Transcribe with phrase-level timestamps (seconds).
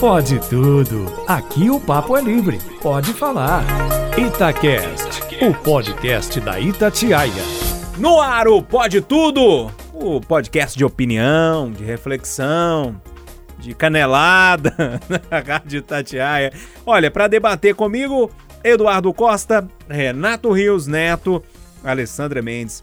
[0.00, 1.06] Pode tudo.
[1.26, 2.58] Aqui o papo é livre.
[2.80, 3.64] Pode falar.
[4.16, 7.42] Itacast, o podcast da Itatiaia.
[7.98, 13.00] No ar o Pode Tudo, o podcast de opinião, de reflexão,
[13.58, 14.72] de canelada
[15.08, 16.52] na Rádio Itatiaia.
[16.86, 18.30] Olha, para debater comigo,
[18.62, 21.42] Eduardo Costa, Renato Rios Neto,
[21.82, 22.82] Alessandra Mendes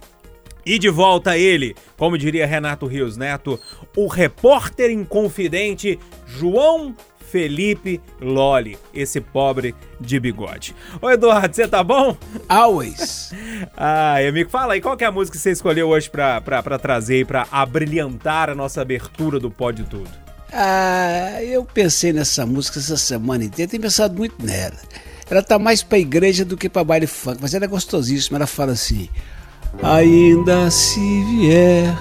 [0.65, 3.59] e de volta ele, como diria Renato Rios Neto,
[3.95, 6.95] o repórter inconfidente João
[7.35, 10.75] Felipe Loli, esse pobre de bigode.
[11.01, 12.15] Ô Eduardo, você tá bom?
[12.47, 13.33] Always.
[13.75, 16.63] Ai, amigo, fala aí, qual que é a música que você escolheu hoje pra, pra,
[16.63, 20.09] pra trazer e pra abrilhantar a nossa abertura do Pode Tudo?
[20.53, 24.77] Ah, eu pensei nessa música essa semana inteira, tenho pensado muito nela.
[25.29, 28.47] Ela tá mais pra igreja do que pra baile funk, mas ela é gostosíssima, ela
[28.47, 29.09] fala assim...
[29.83, 31.95] Ainda se vier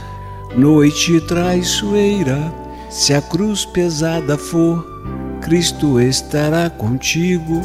[0.56, 2.52] noite traiçoeira,
[2.88, 4.84] se a cruz pesada for,
[5.42, 7.60] Cristo estará contigo.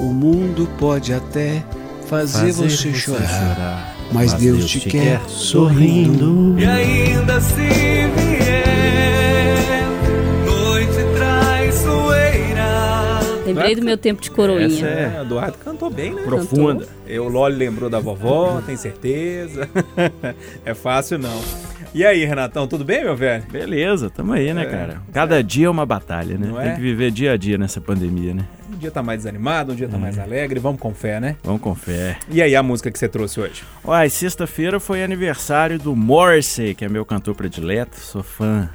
[0.00, 1.64] O mundo pode até
[2.06, 6.58] fazer, fazer você, chorar, chorar, mas, mas Deus, Deus, te, quer, quer sorrindo.
[6.58, 8.65] E ainda se vier
[13.46, 14.66] Lembrei do meu tempo de coroinha.
[14.66, 16.22] Essa é, Eduardo cantou bem, né?
[16.22, 16.84] Profunda.
[16.84, 16.96] Cantou.
[17.06, 19.68] Eu, o Loli lembrou da vovó, tem certeza.
[20.64, 21.40] é fácil não.
[21.94, 23.44] E aí, Renatão, tudo bem, meu velho?
[23.50, 25.02] Beleza, tamo aí, né, é, cara?
[25.12, 25.42] Cada é.
[25.42, 26.48] dia é uma batalha, né?
[26.48, 26.74] Não tem é?
[26.74, 28.44] que viver dia a dia nessa pandemia, né?
[28.70, 30.60] Um dia tá mais desanimado, um dia tá mais alegre.
[30.60, 31.36] Vamos com fé, né?
[31.42, 32.18] Vamos com fé.
[32.28, 33.62] E aí, a música que você trouxe hoje?
[33.82, 37.98] Uai, sexta-feira foi aniversário do Morrissey, que é meu cantor predileto.
[37.98, 38.68] Sou fã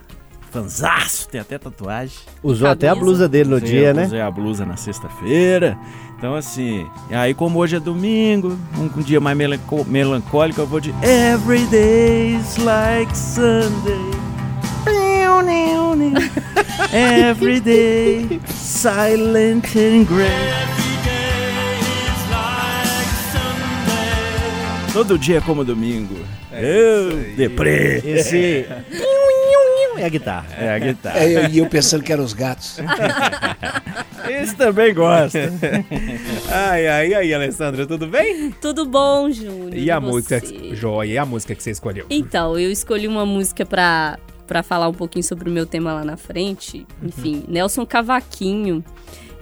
[0.52, 2.18] fanzaço, tem até tatuagem.
[2.44, 4.06] Usou até a blusa dele no usei, dia, né?
[4.06, 5.78] Usei a blusa na sexta-feira.
[6.18, 10.80] Então, assim, aí como hoje é domingo, um, um dia mais melanco, melancólico, eu vou
[10.80, 14.22] de Every day's like Sunday.
[16.94, 20.28] Every day, silent and grey.
[24.94, 26.16] Todo dia é como domingo.
[26.52, 28.02] É eu, deprê.
[28.04, 28.66] Esse.
[29.98, 30.48] É a guitarra.
[30.58, 31.20] É a guitarra.
[31.20, 32.78] É, eu- E eu pensando que eram os gatos.
[34.30, 35.52] Esse também gosta.
[36.50, 38.52] Ai, ai, aí, Alessandra, tudo bem?
[38.62, 39.74] Tudo bom, Júnior?
[39.76, 40.40] E a você?
[40.40, 42.06] música, joia, e a música que você escolheu?
[42.10, 46.06] Então, eu escolhi uma música pra, pra falar um pouquinho sobre o meu tema lá
[46.06, 46.86] na frente.
[47.04, 48.84] Enfim, Nelson Cavaquinho,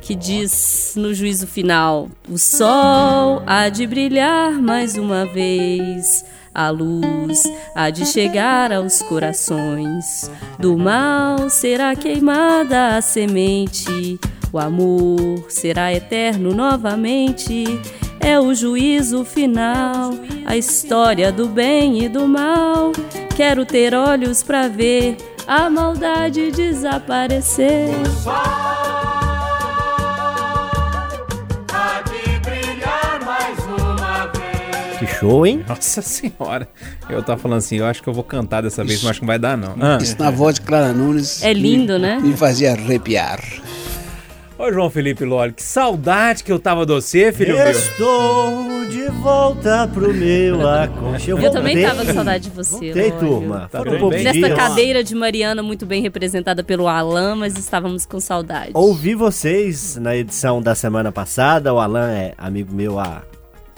[0.01, 6.25] que diz no juízo final: O sol há de brilhar mais uma vez.
[6.59, 7.41] A luz
[7.73, 10.29] há de chegar aos corações.
[10.59, 14.19] Do mal será queimada a semente.
[14.51, 17.63] O amor será eterno novamente.
[18.19, 20.11] É o juízo final,
[20.45, 22.91] a história do bem e do mal.
[23.37, 25.15] Quero ter olhos pra ver
[25.47, 27.87] a maldade desaparecer.
[35.19, 35.63] Show, hein?
[35.67, 36.67] Nossa senhora.
[37.09, 39.25] Eu tava falando assim, eu acho que eu vou cantar dessa vez, mas acho que
[39.25, 39.75] não vai dar, não.
[39.79, 39.97] Ah.
[40.01, 41.43] Isso na voz de Clara Nunes.
[41.43, 42.19] É lindo, me, né?
[42.19, 43.39] Me fazia arrepiar.
[44.59, 47.69] Ô, João Felipe Loli, que saudade que eu tava de você, filho meu.
[47.69, 51.39] Estou de volta pro meu aconchego.
[51.39, 51.89] Eu também Voltei.
[51.89, 52.71] tava com saudade de você.
[52.71, 53.19] Voltei, Lólio.
[53.19, 53.69] turma.
[53.71, 54.23] Tá bem.
[54.23, 58.71] Nesta cadeira de Mariana, muito bem representada pelo Alan, mas estávamos com saudade.
[58.73, 61.73] Ouvi vocês na edição da semana passada.
[61.73, 63.21] O Alan é amigo meu há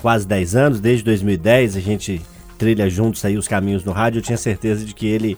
[0.01, 1.78] quase 10 anos, desde 2010.
[1.78, 2.22] A gente
[2.57, 4.19] trilha juntos aí os caminhos no rádio.
[4.19, 5.38] Eu tinha certeza de que ele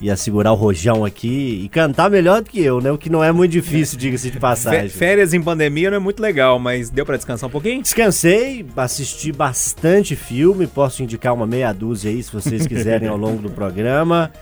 [0.00, 2.90] ia segurar o rojão aqui e cantar melhor do que eu, né?
[2.90, 4.88] O que não é muito difícil, diga-se de passagem.
[4.88, 7.80] Férias em pandemia não é muito legal, mas deu pra descansar um pouquinho?
[7.80, 13.40] Descansei, assisti bastante filme, posso indicar uma meia dúzia aí se vocês quiserem ao longo
[13.40, 14.32] do programa.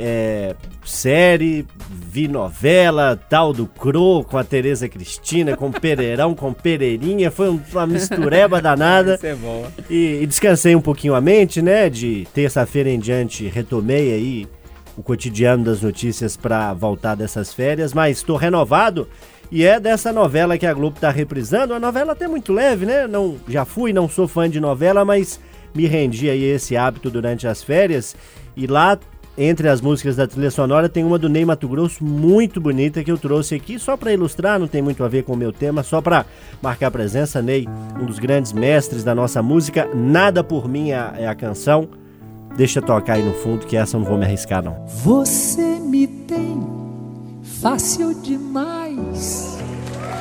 [0.00, 0.54] É,
[0.84, 7.50] série, vi novela, tal do Cro com a Tereza Cristina, com Pereirão, com Pereirinha, foi
[7.50, 9.16] um- uma mistureba danada.
[9.16, 9.66] Isso é bom.
[9.90, 11.90] E, e descansei um pouquinho a mente, né?
[11.90, 14.46] De terça-feira em diante retomei aí
[14.96, 19.08] o cotidiano das notícias para voltar dessas férias, mas estou renovado
[19.50, 21.72] e é dessa novela que a Globo está reprisando.
[21.72, 23.06] Uma novela até muito leve, né?
[23.08, 25.40] Não, já fui, não sou fã de novela, mas
[25.74, 28.16] me rendi aí esse hábito durante as férias
[28.56, 28.98] e lá
[29.38, 33.10] entre as músicas da trilha sonora tem uma do Ney Mato Grosso muito bonita que
[33.12, 35.82] eu trouxe aqui só para ilustrar, não tem muito a ver com o meu tema,
[35.84, 36.26] só para
[36.60, 37.40] marcar presença.
[37.40, 37.68] Ney,
[38.00, 41.88] um dos grandes mestres da nossa música, Nada por mim é a- é a canção.
[42.56, 44.84] Deixa tocar aí no fundo que essa eu não vou me arriscar não.
[44.86, 46.60] Você me tem
[47.42, 49.56] fácil demais.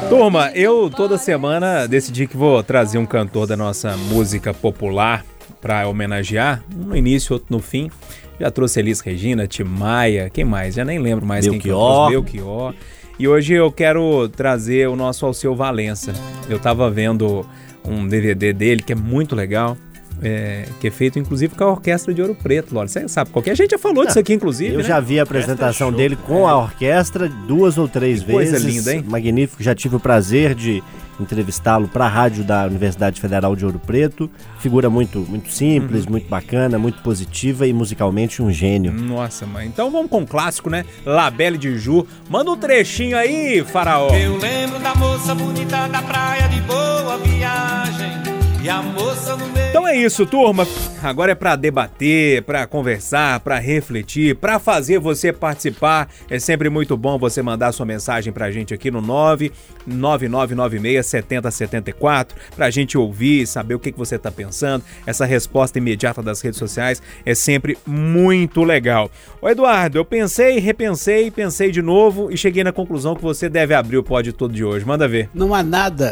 [0.10, 5.26] Turma, eu toda semana decidi que vou trazer um cantor da nossa música popular
[5.60, 7.90] para homenagear, um no início, outro no fim.
[8.40, 10.76] Já trouxe Elis Regina, Tim Maia, quem mais?
[10.76, 12.10] Já nem lembro mais quem que Belchior.
[12.10, 12.74] Belchior.
[13.20, 16.14] E hoje eu quero trazer o nosso Alceu Valença.
[16.48, 17.44] Eu tava vendo
[17.84, 19.76] um DVD dele que é muito legal.
[20.22, 22.90] É, que é feito inclusive com a Orquestra de Ouro Preto, Lore.
[22.90, 24.74] Você sabe, qualquer gente já falou disso aqui, inclusive.
[24.74, 24.84] Eu né?
[24.84, 28.66] já vi a apresentação dele com a orquestra duas ou três Que coisa vezes.
[28.76, 29.04] linda, hein?
[29.08, 29.62] Magnífico.
[29.64, 30.84] Já tive o prazer de
[31.20, 34.30] entrevistá-lo para a rádio da Universidade Federal de Ouro Preto.
[34.60, 36.12] Figura muito, muito simples, Uhum.
[36.12, 38.94] muito bacana, muito positiva e musicalmente um gênio.
[38.94, 39.66] Nossa, mãe.
[39.68, 40.86] Então vamos com um clássico, né?
[41.06, 42.06] Labelle de Ju.
[42.30, 44.10] Manda um trechinho aí, faraó.
[44.16, 48.27] Eu lembro da moça bonita da praia de boa viagem.
[48.64, 49.68] E a moça no meio.
[49.70, 50.68] Então é isso, turma.
[51.04, 56.10] Agora é pra debater, pra conversar, pra refletir, pra fazer você participar.
[56.30, 62.72] É sempre muito bom você mandar sua mensagem pra gente aqui no 99996 7074, pra
[62.72, 64.84] gente ouvir, saber o que, que você tá pensando.
[65.06, 69.12] Essa resposta imediata das redes sociais é sempre muito legal.
[69.40, 73.76] Ô Eduardo, eu pensei, repensei, pensei de novo e cheguei na conclusão que você deve
[73.76, 74.84] abrir o pódio todo de hoje.
[74.86, 75.30] Manda ver.
[75.34, 76.10] Não há nada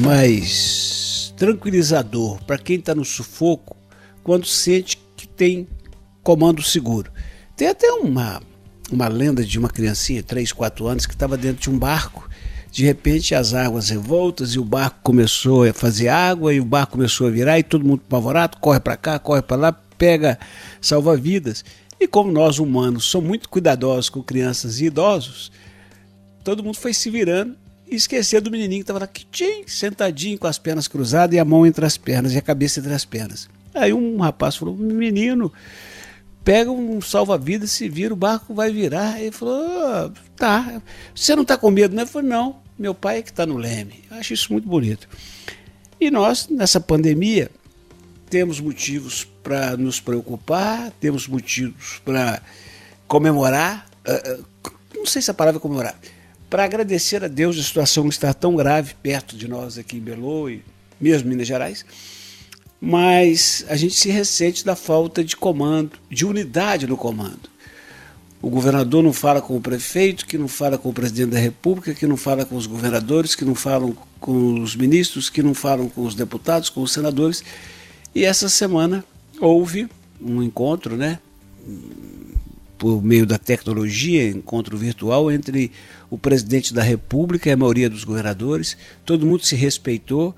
[0.00, 1.05] mais
[1.36, 3.76] tranquilizador para quem está no sufoco
[4.24, 5.68] quando sente que tem
[6.22, 7.12] comando seguro.
[7.56, 8.42] Tem até uma,
[8.90, 12.28] uma lenda de uma criancinha, 3, 4 anos, que estava dentro de um barco.
[12.70, 16.92] De repente as águas revoltas e o barco começou a fazer água e o barco
[16.92, 20.38] começou a virar e todo mundo apavorado, corre para cá, corre para lá, pega
[20.80, 21.64] salva-vidas.
[21.98, 25.50] E como nós humanos somos muito cuidadosos com crianças e idosos,
[26.44, 27.56] todo mundo foi se virando
[27.88, 31.44] e esqueceu do menininho que estava lá quietinho, sentadinho com as pernas cruzadas e a
[31.44, 33.48] mão entre as pernas e a cabeça entre as pernas.
[33.74, 35.52] Aí um rapaz falou: Menino,
[36.44, 39.20] pega um salva-vidas, se vira, o barco vai virar.
[39.20, 40.82] Ele falou: "Ah, Tá,
[41.14, 42.02] você não está com medo, né?
[42.02, 44.04] Eu falei: Não, meu pai é que está no leme.
[44.10, 45.08] Eu acho isso muito bonito.
[46.00, 47.50] E nós, nessa pandemia,
[48.28, 52.42] temos motivos para nos preocupar, temos motivos para
[53.06, 53.86] comemorar.
[54.06, 54.22] ah,
[54.64, 55.98] ah, não sei se a palavra é comemorar.
[56.48, 60.48] Para agradecer a Deus a situação estar tão grave perto de nós aqui em Belo
[60.48, 60.62] e
[61.00, 61.84] mesmo Minas Gerais.
[62.80, 67.50] Mas a gente se ressente da falta de comando, de unidade no comando.
[68.40, 71.94] O governador não fala com o prefeito, que não fala com o presidente da República,
[71.94, 75.88] que não fala com os governadores, que não falam com os ministros, que não falam
[75.88, 77.42] com os deputados, com os senadores.
[78.14, 79.04] E essa semana
[79.40, 79.88] houve
[80.20, 81.18] um encontro, né,
[82.78, 85.70] por meio da tecnologia, encontro virtual entre
[86.10, 88.76] o presidente da República e a maioria dos governadores.
[89.04, 90.34] Todo mundo se respeitou.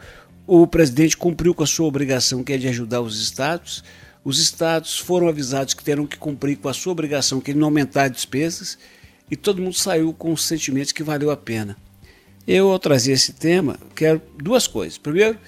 [0.46, 3.84] O presidente cumpriu com a sua obrigação, que é de ajudar os estados.
[4.24, 7.66] Os estados foram avisados que terão que cumprir com a sua obrigação, que é não
[7.66, 8.78] aumentar despesas.
[9.30, 11.76] E todo mundo saiu com os sentimentos que valeu a pena.
[12.46, 14.96] Eu, ao trazer esse tema, quero duas coisas.
[14.96, 15.38] Primeiro,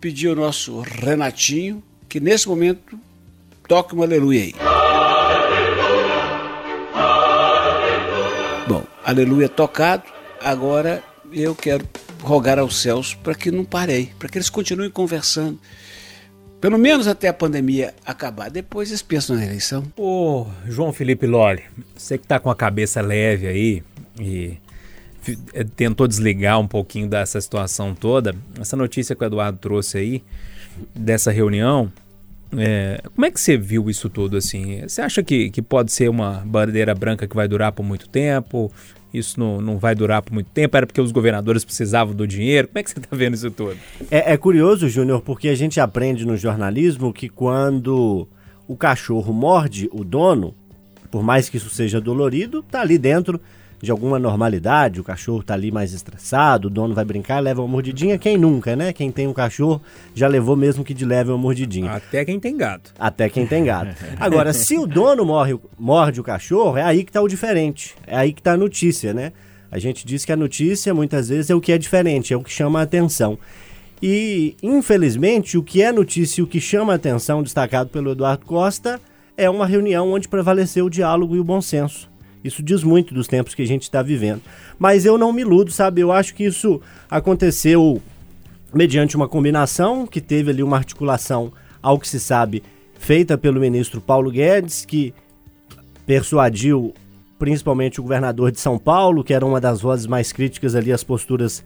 [0.00, 2.98] pedir ao nosso Renatinho que nesse momento
[3.66, 4.77] toque um aleluia aí.
[9.08, 10.02] Aleluia tocado,
[10.38, 11.02] agora
[11.32, 11.82] eu quero
[12.20, 15.58] rogar aos céus para que não parei, para que eles continuem conversando.
[16.60, 18.50] Pelo menos até a pandemia acabar.
[18.50, 19.82] Depois eles pensam na eleição.
[19.96, 21.62] Ô, João Felipe Loli,
[21.96, 23.82] você que tá com a cabeça leve aí
[24.20, 24.58] e
[25.54, 30.22] eh, tentou desligar um pouquinho dessa situação toda, essa notícia que o Eduardo trouxe aí,
[30.94, 31.90] dessa reunião,
[32.56, 34.80] é, como é que você viu isso tudo assim?
[34.82, 38.72] Você acha que, que pode ser uma bandeira branca que vai durar por muito tempo?
[39.12, 40.76] Isso não, não vai durar por muito tempo?
[40.76, 42.68] Era porque os governadores precisavam do dinheiro?
[42.68, 43.76] Como é que você tá vendo isso tudo?
[44.10, 48.28] É, é curioso, Júnior, porque a gente aprende no jornalismo que quando
[48.66, 50.54] o cachorro morde o dono,
[51.10, 53.40] por mais que isso seja dolorido, tá ali dentro
[53.80, 57.68] de alguma normalidade, o cachorro tá ali mais estressado, o dono vai brincar, leva uma
[57.68, 58.92] mordidinha, quem nunca, né?
[58.92, 59.80] Quem tem um cachorro
[60.14, 61.92] já levou mesmo que de leve uma mordidinha.
[61.92, 62.92] Até quem tem gato.
[62.98, 63.94] Até quem tem gato.
[64.18, 67.94] Agora, se o dono morre, morde o cachorro, é aí que tá o diferente.
[68.06, 69.32] É aí que tá a notícia, né?
[69.70, 72.42] A gente diz que a notícia muitas vezes é o que é diferente, é o
[72.42, 73.38] que chama a atenção.
[74.02, 78.46] E, infelizmente, o que é notícia e o que chama a atenção, destacado pelo Eduardo
[78.46, 79.00] Costa,
[79.36, 82.08] é uma reunião onde prevaleceu o diálogo e o bom senso.
[82.42, 84.42] Isso diz muito dos tempos que a gente está vivendo.
[84.78, 86.00] Mas eu não me iludo, sabe?
[86.00, 86.80] Eu acho que isso
[87.10, 88.00] aconteceu
[88.72, 91.52] mediante uma combinação que teve ali uma articulação,
[91.82, 92.62] ao que se sabe,
[92.98, 95.14] feita pelo ministro Paulo Guedes, que
[96.06, 96.94] persuadiu
[97.38, 101.04] principalmente o governador de São Paulo, que era uma das vozes mais críticas ali às
[101.04, 101.62] posturas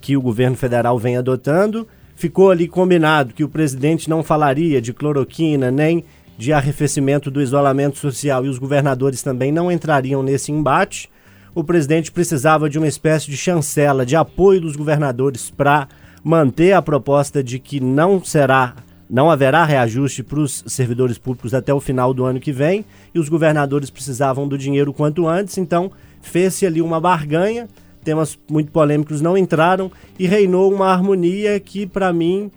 [0.00, 1.86] que o governo federal vem adotando.
[2.16, 6.04] Ficou ali combinado que o presidente não falaria de cloroquina nem
[6.40, 11.10] de arrefecimento do isolamento social e os governadores também não entrariam nesse embate.
[11.54, 15.86] O presidente precisava de uma espécie de chancela de apoio dos governadores para
[16.24, 18.74] manter a proposta de que não será,
[19.08, 23.18] não haverá reajuste para os servidores públicos até o final do ano que vem, e
[23.18, 25.92] os governadores precisavam do dinheiro quanto antes, então
[26.22, 27.68] fez-se ali uma barganha,
[28.02, 32.50] temas muito polêmicos não entraram e reinou uma harmonia que, para mim,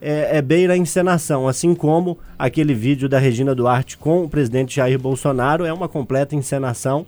[0.00, 4.76] é, é beira a encenação, assim como aquele vídeo da Regina Duarte com o presidente
[4.76, 7.06] Jair Bolsonaro é uma completa encenação.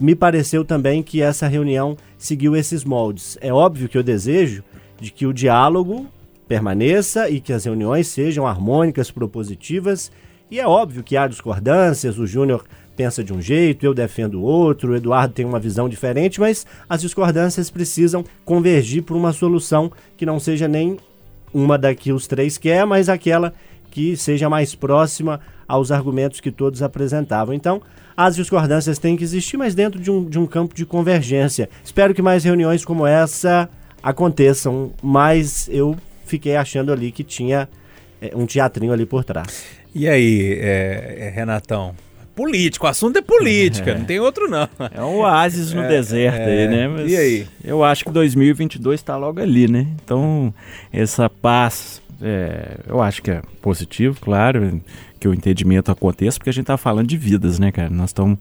[0.00, 3.36] Me pareceu também que essa reunião seguiu esses moldes.
[3.40, 4.62] É óbvio que eu desejo
[5.00, 6.06] de que o diálogo
[6.48, 10.10] permaneça e que as reuniões sejam harmônicas, propositivas.
[10.50, 12.64] E é óbvio que há discordâncias, o Júnior
[12.96, 17.00] pensa de um jeito, eu defendo outro, o Eduardo tem uma visão diferente, mas as
[17.00, 20.98] discordâncias precisam convergir para uma solução que não seja nem
[21.52, 23.52] uma da que os três quer, mas aquela
[23.90, 27.54] que seja mais próxima aos argumentos que todos apresentavam.
[27.54, 27.82] Então,
[28.16, 31.68] as discordâncias têm que existir, mas dentro de um, de um campo de convergência.
[31.84, 33.68] Espero que mais reuniões como essa
[34.02, 37.68] aconteçam, mas eu fiquei achando ali que tinha
[38.20, 39.64] é, um teatrinho ali por trás.
[39.94, 41.94] E aí, é, é, Renatão?
[42.40, 43.98] Político, o assunto é política, é.
[43.98, 44.66] não tem outro não.
[44.94, 46.88] É um oásis no é, deserto aí, né?
[46.88, 47.46] Mas e aí?
[47.62, 49.86] Eu acho que 2022 está logo ali, né?
[50.02, 50.54] Então,
[50.90, 54.80] essa paz, é, eu acho que é positivo, claro,
[55.18, 57.90] que o entendimento aconteça, porque a gente está falando de vidas, né, cara?
[57.90, 58.38] Nós estamos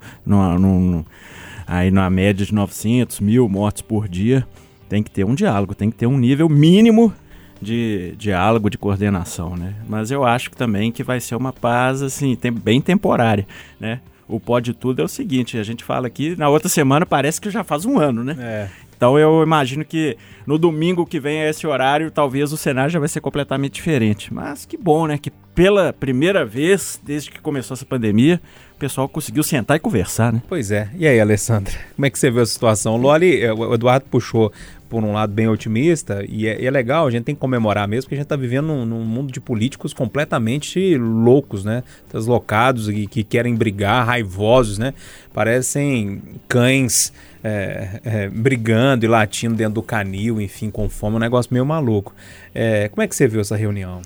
[1.68, 4.48] aí na média de 900 mil mortes por dia.
[4.88, 7.14] Tem que ter um diálogo, tem que ter um nível mínimo
[7.62, 9.74] de diálogo, de coordenação, né?
[9.88, 13.48] Mas eu acho também que vai ser uma paz, assim, tem, bem temporária,
[13.80, 14.00] né?
[14.28, 17.50] O pode tudo é o seguinte, a gente fala aqui, na outra semana parece que
[17.50, 18.36] já faz um ano, né?
[18.40, 18.70] É.
[18.96, 23.00] Então eu imagino que no domingo que vem a esse horário, talvez o cenário já
[23.00, 24.34] vai ser completamente diferente.
[24.34, 25.18] Mas que bom, né?
[25.18, 28.40] Que pela primeira vez, desde que começou essa pandemia,
[28.78, 30.42] o pessoal conseguiu sentar e conversar, né?
[30.48, 30.90] Pois é.
[30.98, 32.96] E aí, Alessandra, como é que você vê a situação?
[32.96, 34.54] Loli, o Eduardo puxou
[34.88, 38.04] por um lado, bem otimista, e é, é, legal, a gente tem que comemorar mesmo,
[38.04, 41.84] porque a gente está vivendo num, num, mundo de políticos completamente loucos, né?
[42.10, 44.94] Deslocados e que querem brigar, raivosos, né?
[45.34, 47.12] Parecem cães
[47.44, 52.16] é, é, brigando e latindo dentro do canil, enfim, com fome, um negócio meio maluco.
[52.56, 54.02] É, como é que você viu essa reunião?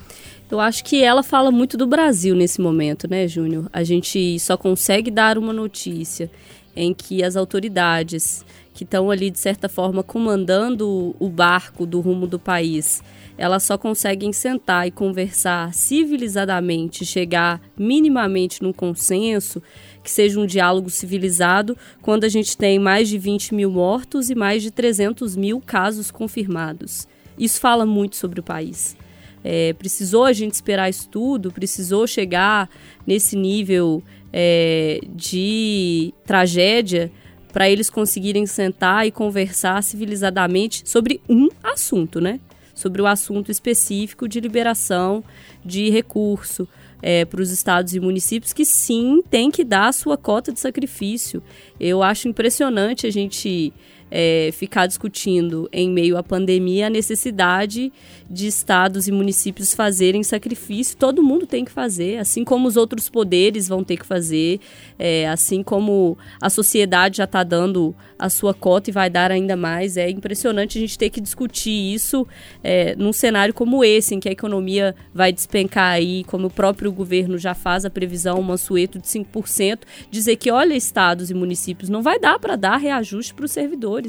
[0.51, 3.67] Eu acho que ela fala muito do Brasil nesse momento, né, Júnior?
[3.73, 6.29] A gente só consegue dar uma notícia
[6.75, 12.25] em que as autoridades que estão ali, de certa forma, comandando o barco do rumo
[12.25, 13.03] do país,
[13.37, 19.61] elas só conseguem sentar e conversar civilizadamente, chegar minimamente num consenso,
[20.03, 24.35] que seja um diálogo civilizado, quando a gente tem mais de 20 mil mortos e
[24.35, 27.07] mais de 300 mil casos confirmados.
[27.37, 28.95] Isso fala muito sobre o país.
[29.43, 32.69] É, precisou a gente esperar isso tudo, precisou chegar
[33.05, 37.11] nesse nível é, de tragédia
[37.51, 42.39] para eles conseguirem sentar e conversar civilizadamente sobre um assunto, né?
[42.73, 45.23] Sobre o assunto específico de liberação
[45.63, 46.67] de recurso
[47.03, 50.59] é, para os estados e municípios que sim tem que dar a sua cota de
[50.59, 51.43] sacrifício.
[51.79, 53.71] Eu acho impressionante a gente
[54.15, 57.91] é, ficar discutindo em meio à pandemia a necessidade
[58.29, 60.95] de estados e municípios fazerem sacrifício.
[60.95, 64.59] Todo mundo tem que fazer, assim como os outros poderes vão ter que fazer,
[64.99, 69.55] é, assim como a sociedade já está dando a sua cota e vai dar ainda
[69.55, 69.97] mais.
[69.97, 72.27] É impressionante a gente ter que discutir isso
[72.63, 76.91] é, num cenário como esse, em que a economia vai despencar aí, como o próprio
[76.91, 79.79] governo já faz a previsão, um mansueto de 5%,
[80.11, 84.02] dizer que, olha, estados e municípios, não vai dar para dar reajuste para os servidores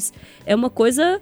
[0.46, 1.20] é uma coisa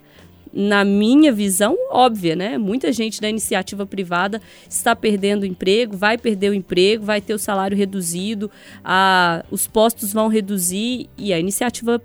[0.52, 2.58] na minha visão, óbvia, né?
[2.58, 7.32] Muita gente da iniciativa privada está perdendo o emprego, vai perder o emprego, vai ter
[7.32, 8.50] o salário reduzido,
[8.84, 12.02] a, os postos vão reduzir e a iniciativa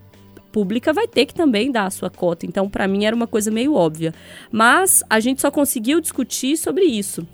[0.52, 2.46] pública vai ter que também dar a sua cota.
[2.46, 4.14] Então, para mim, era uma coisa meio óbvia.
[4.50, 7.28] Mas a gente só conseguiu discutir sobre isso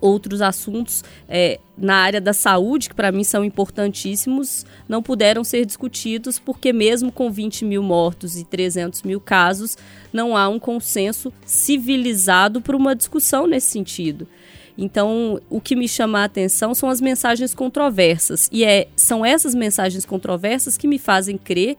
[0.00, 5.64] outros assuntos é, na área da saúde, que para mim são importantíssimos, não puderam ser
[5.64, 9.76] discutidos, porque mesmo com 20 mil mortos e 300 mil casos,
[10.12, 14.26] não há um consenso civilizado para uma discussão nesse sentido.
[14.76, 18.48] Então, o que me chama a atenção são as mensagens controversas.
[18.52, 21.76] E é, são essas mensagens controversas que me fazem crer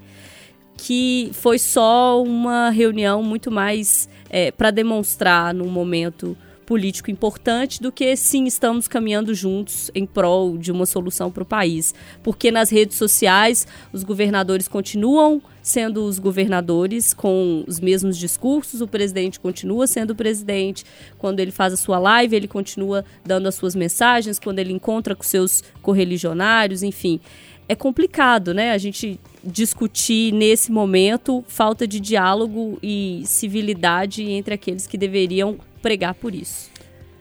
[0.82, 6.38] que foi só uma reunião muito mais é, para demonstrar num momento
[6.70, 11.46] político importante do que sim estamos caminhando juntos em prol de uma solução para o
[11.46, 11.96] país.
[12.22, 18.88] Porque nas redes sociais os governadores continuam sendo os governadores com os mesmos discursos, o
[18.88, 20.86] presidente continua sendo o presidente.
[21.18, 25.16] Quando ele faz a sua live, ele continua dando as suas mensagens, quando ele encontra
[25.16, 27.20] com seus correligionários, enfim.
[27.68, 28.72] É complicado, né?
[28.72, 36.14] A gente discutir nesse momento falta de diálogo e civilidade entre aqueles que deveriam pregar
[36.14, 36.70] por isso.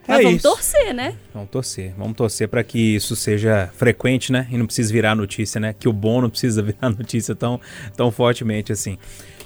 [0.06, 0.48] Mas É vamos isso.
[0.48, 1.14] torcer, né?
[1.34, 4.48] Vamos torcer, vamos torcer para que isso seja frequente, né?
[4.50, 5.74] E não precise virar notícia, né?
[5.78, 7.60] Que o bom não precisa virar notícia tão,
[7.96, 8.96] tão fortemente assim.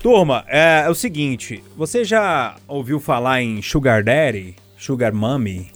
[0.01, 5.71] Turma, é, é o seguinte: você já ouviu falar em Sugar Daddy, Sugar Mommy?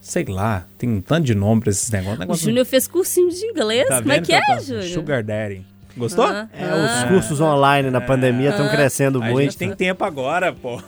[0.00, 2.16] Sei lá, tem um tanto de nome pra esses negócios.
[2.16, 3.86] O Negócio- Júnior fez cursinho de inglês.
[3.88, 4.58] Tá Como é que é, Tatá?
[4.60, 4.82] Júnior?
[4.84, 5.64] Sugar Daddy.
[5.96, 6.24] Gostou?
[6.24, 7.04] Ah, É, ah.
[7.04, 9.42] os cursos online na pandemia estão crescendo A muito.
[9.44, 10.80] gente tem tempo agora, pô.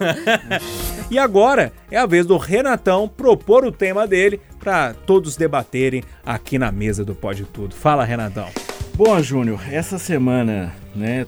[1.10, 6.58] e agora é a vez do Renatão propor o tema dele para todos debaterem aqui
[6.58, 7.74] na mesa do Pode Tudo.
[7.74, 8.48] Fala, Renatão.
[8.94, 11.26] Bom, Júnior, essa semana, né,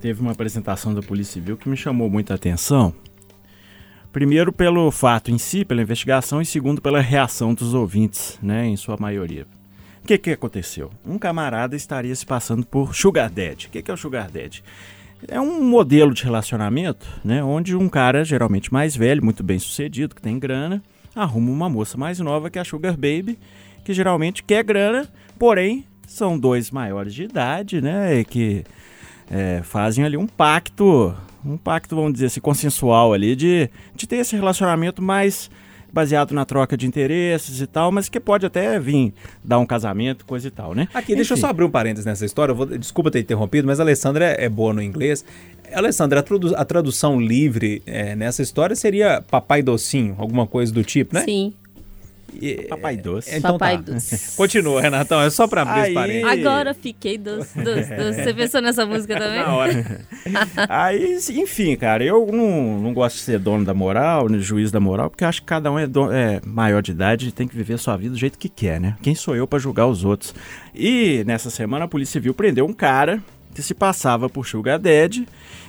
[0.00, 2.92] teve uma apresentação da Polícia Civil que me chamou muita atenção.
[4.12, 8.76] Primeiro pelo fato em si, pela investigação, e segundo pela reação dos ouvintes, né, em
[8.76, 9.46] sua maioria.
[10.06, 10.92] O que que aconteceu?
[11.04, 13.66] Um camarada estaria se passando por Sugar Daddy.
[13.66, 14.62] O que que é o Sugar Daddy?
[15.26, 20.14] É um modelo de relacionamento, né, onde um cara geralmente mais velho, muito bem sucedido,
[20.14, 20.80] que tem grana,
[21.12, 23.36] arruma uma moça mais nova que é a Sugar Baby,
[23.84, 25.08] que geralmente quer grana,
[25.40, 28.62] porém são dois maiores de idade, né, que
[29.28, 34.18] é, fazem ali um pacto, um pacto, vamos dizer assim, consensual ali, de, de ter
[34.18, 35.50] esse relacionamento mais
[35.92, 39.12] baseado na troca de interesses e tal, mas que pode até vir
[39.44, 40.88] dar um casamento, coisa e tal, né?
[40.92, 41.40] Aqui, deixa eu Enfim.
[41.42, 42.52] só abrir um parênteses nessa história.
[42.52, 45.24] Eu vou- desculpa ter interrompido, mas a Alessandra é, é boa no inglês.
[45.72, 50.84] Alessandra, a, tradu- a tradução livre é, nessa história seria papai docinho, alguma coisa do
[50.84, 51.22] tipo, né?
[51.24, 51.52] Sim.
[52.40, 53.34] E- Papai doce.
[53.36, 53.92] Então Papai tá.
[53.92, 54.34] doce.
[54.36, 56.46] Continua, Renatão, é só pra abrir Aí- parênteses.
[56.46, 58.22] Agora fiquei doce, doce, doce.
[58.24, 59.38] Você pensou nessa música também?
[59.40, 60.00] Na hora.
[60.68, 65.10] Aí, enfim, cara, eu não, não gosto de ser dono da moral, juiz da moral,
[65.10, 67.56] porque eu acho que cada um é, do- é maior de idade e tem que
[67.56, 68.96] viver a sua vida do jeito que quer, né?
[69.02, 70.34] Quem sou eu pra julgar os outros?
[70.74, 73.22] E nessa semana a Polícia Civil prendeu um cara
[73.54, 75.26] que se passava por Sugar Daddy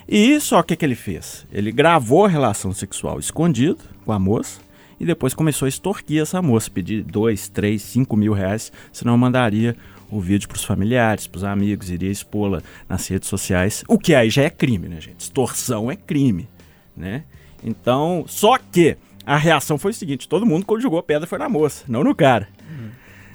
[0.07, 1.45] e só que o que ele fez?
[1.51, 4.59] Ele gravou a relação sexual escondido com a moça
[4.99, 9.75] e depois começou a extorquir essa moça, pedir dois, três, cinco mil reais, senão mandaria
[10.09, 14.43] o vídeo pros familiares, pros amigos, iria expô-la nas redes sociais, o que aí já
[14.43, 15.19] é crime, né, gente?
[15.19, 16.47] Extorsão é crime,
[16.95, 17.23] né?
[17.63, 21.49] Então, só que a reação foi o seguinte, todo mundo quando jogou pedra foi na
[21.49, 22.47] moça, não no cara,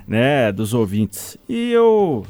[0.09, 1.37] né, dos ouvintes.
[1.49, 2.25] E eu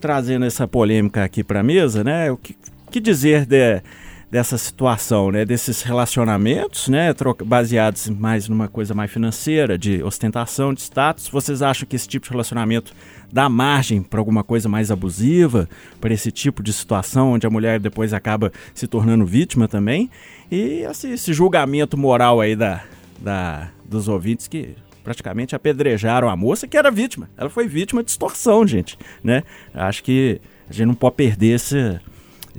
[0.00, 2.30] trazendo essa polêmica aqui para a mesa, né?
[2.30, 2.56] O que,
[2.90, 3.82] que dizer de-
[4.30, 5.44] dessa situação, né?
[5.44, 7.12] Desses relacionamentos, né?
[7.44, 11.28] baseados mais numa coisa mais financeira, de ostentação, de status.
[11.28, 12.94] Vocês acham que esse tipo de relacionamento
[13.32, 15.68] dá margem para alguma coisa mais abusiva,
[16.00, 20.08] para esse tipo de situação onde a mulher depois acaba se tornando vítima também?
[20.50, 22.84] E esse, esse julgamento moral aí da,
[23.18, 27.28] da, dos ouvintes que praticamente apedrejaram a moça que era vítima.
[27.36, 29.42] Ela foi vítima de extorsão, gente, né?
[29.74, 31.98] Acho que a gente não pode perder esse,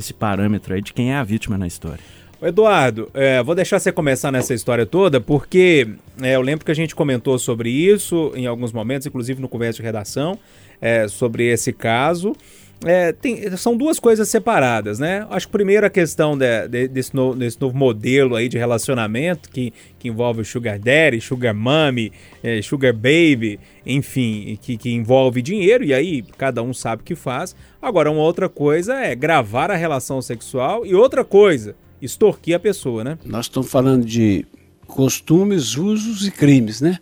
[0.02, 2.04] esse parâmetro aí de quem é a vítima na história.
[2.42, 5.88] Eduardo, é, vou deixar você começar nessa história toda, porque
[6.20, 9.78] é, eu lembro que a gente comentou sobre isso em alguns momentos, inclusive no conversa
[9.78, 10.40] de redação,
[10.82, 12.36] é, sobre esse caso.
[12.84, 15.28] É, tem- são duas coisas separadas, né?
[15.30, 19.50] Acho que primeiro a questão de- de- desse, no- desse novo modelo aí de relacionamento
[19.52, 25.44] que, que envolve o Sugar Daddy, Sugar Mommy, é, Sugar Baby, enfim, que, que envolve
[25.44, 27.56] dinheiro, e aí cada um sabe o que faz.
[27.80, 33.04] Agora, uma outra coisa é gravar a relação sexual e outra coisa, extorquir a pessoa,
[33.04, 33.18] né?
[33.24, 34.44] Nós estamos falando de
[34.88, 36.98] costumes, usos e crimes, né?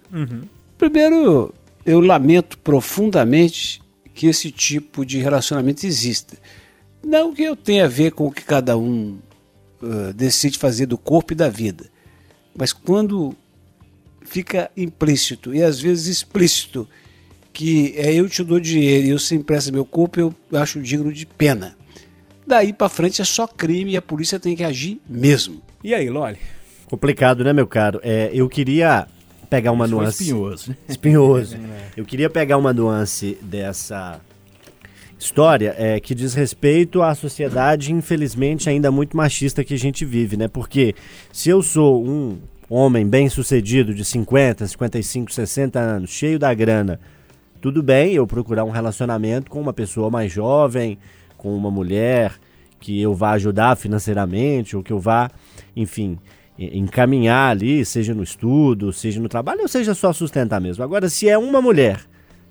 [0.77, 1.53] Primeiro,
[1.85, 3.81] eu lamento profundamente
[4.19, 6.37] que esse tipo de relacionamento exista.
[7.01, 9.17] Não que eu tenha a ver com o que cada um
[9.81, 11.89] ah, decide fazer do corpo e da vida,
[12.53, 13.33] mas quando
[14.21, 16.85] fica implícito e às vezes explícito
[17.53, 21.25] que é eu te dou dinheiro e você empresta meu corpo, eu acho digno de
[21.25, 21.77] pena.
[22.45, 25.61] Daí para frente é só crime e a polícia tem que agir mesmo.
[25.81, 26.39] E aí, Loli?
[26.87, 28.01] Complicado, né, meu caro?
[28.03, 29.07] É, eu queria
[29.49, 30.23] pegar uma Isso nuance.
[30.23, 30.77] espinhoso, né?
[30.87, 31.57] Espinhoso.
[31.97, 34.21] Eu queria pegar uma nuance dessa
[35.17, 40.37] história é, que diz respeito à sociedade, infelizmente, ainda muito machista que a gente vive,
[40.37, 40.47] né?
[40.47, 40.95] Porque
[41.31, 42.37] se eu sou um
[42.69, 46.99] homem bem sucedido de 50, 55, 60 anos, cheio da grana,
[47.59, 50.97] tudo bem eu procurar um relacionamento com uma pessoa mais jovem,
[51.37, 52.33] com uma mulher
[52.79, 55.29] que eu vá ajudar financeiramente, ou que eu vá,
[55.75, 56.17] enfim,
[56.59, 60.83] encaminhar ali, seja no estudo, seja no trabalho, ou seja só sustentar mesmo.
[60.83, 62.01] Agora, se é uma mulher,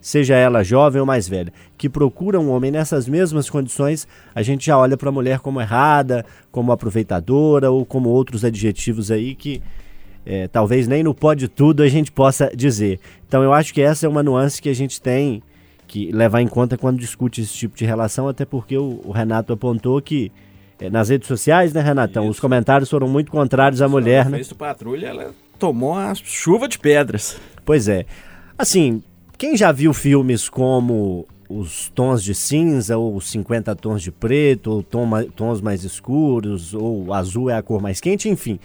[0.00, 4.66] seja ela jovem ou mais velha, que procura um homem nessas mesmas condições, a gente
[4.66, 9.60] já olha para a mulher como errada, como aproveitadora ou como outros adjetivos aí que
[10.24, 13.00] é, talvez nem no pode tudo a gente possa dizer.
[13.26, 15.42] Então eu acho que essa é uma nuance que a gente tem
[15.86, 19.52] que levar em conta quando discute esse tipo de relação, até porque o, o Renato
[19.52, 20.30] apontou que
[20.90, 24.36] nas redes sociais, né, Renatão, os comentários foram muito contrários à mulher, Ela né?
[24.36, 27.36] fez do patrulha, ela tomou uma chuva de pedras.
[27.64, 28.06] Pois é.
[28.56, 29.02] Assim,
[29.36, 34.82] quem já viu filmes como os tons de cinza, ou 50 tons de preto, ou
[34.82, 38.60] tom tons mais escuros, ou azul é a cor mais quente, enfim.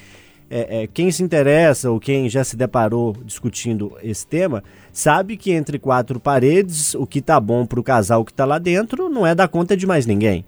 [0.49, 5.51] É, é, quem se interessa ou quem já se deparou discutindo esse tema, sabe que
[5.51, 9.33] entre quatro paredes, o que tá bom pro casal que tá lá dentro não é
[9.33, 10.45] da conta de mais ninguém.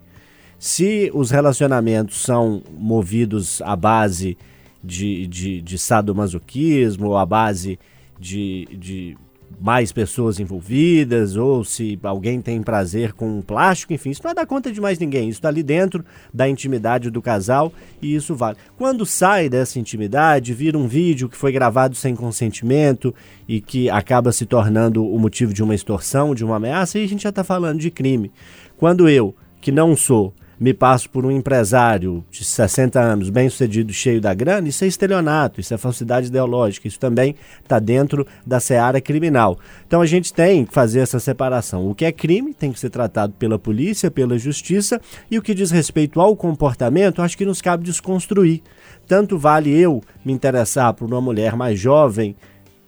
[0.57, 4.37] Se os relacionamentos são movidos à base
[4.83, 7.79] de, de, de sadomasoquismo, ou à base
[8.19, 9.17] de, de
[9.59, 14.45] mais pessoas envolvidas, ou se alguém tem prazer com um plástico, enfim, isso não é
[14.45, 15.29] conta de mais ninguém.
[15.29, 18.57] Isso está ali dentro da intimidade do casal e isso vale.
[18.77, 23.13] Quando sai dessa intimidade, vira um vídeo que foi gravado sem consentimento
[23.47, 27.07] e que acaba se tornando o motivo de uma extorsão, de uma ameaça, aí a
[27.07, 28.31] gente já está falando de crime.
[28.77, 33.91] Quando eu, que não sou, me passo por um empresário de 60 anos, bem sucedido,
[33.91, 38.59] cheio da grana, isso é estelionato, isso é falsidade ideológica, isso também está dentro da
[38.59, 39.59] seara criminal.
[39.85, 41.89] Então a gente tem que fazer essa separação.
[41.89, 45.53] O que é crime tem que ser tratado pela polícia, pela justiça, e o que
[45.53, 48.61] diz respeito ao comportamento, acho que nos cabe desconstruir.
[49.07, 52.35] Tanto vale eu me interessar por uma mulher mais jovem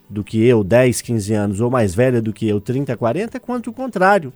[0.08, 3.70] do que eu, 10, 15 anos, ou mais velha do que eu, 30, 40, quanto
[3.70, 4.32] o contrário.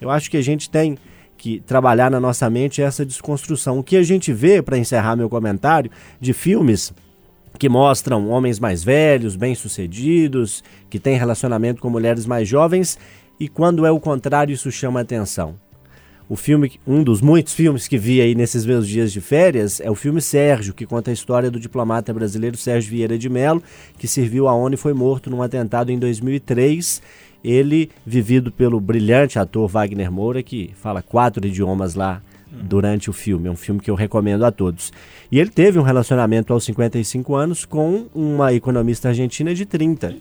[0.00, 0.96] Eu acho que a gente tem
[1.36, 3.78] que trabalhar na nossa mente essa desconstrução.
[3.78, 6.92] O que a gente vê, para encerrar meu comentário, de filmes
[7.58, 12.98] que mostram homens mais velhos, bem-sucedidos, que têm relacionamento com mulheres mais jovens,
[13.38, 15.54] e quando é o contrário, isso chama atenção.
[16.28, 19.88] O filme, um dos muitos filmes que vi aí nesses meus dias de férias é
[19.88, 23.62] o filme Sérgio, que conta a história do diplomata brasileiro Sérgio Vieira de Mello,
[23.96, 27.00] que serviu à ONU e foi morto num atentado em 2003.
[27.42, 32.20] Ele, vivido pelo brilhante ator Wagner Moura, que fala quatro idiomas lá
[32.50, 33.48] durante o filme.
[33.48, 34.92] É um filme que eu recomendo a todos.
[35.30, 40.16] E ele teve um relacionamento aos 55 anos com uma economista argentina de 30.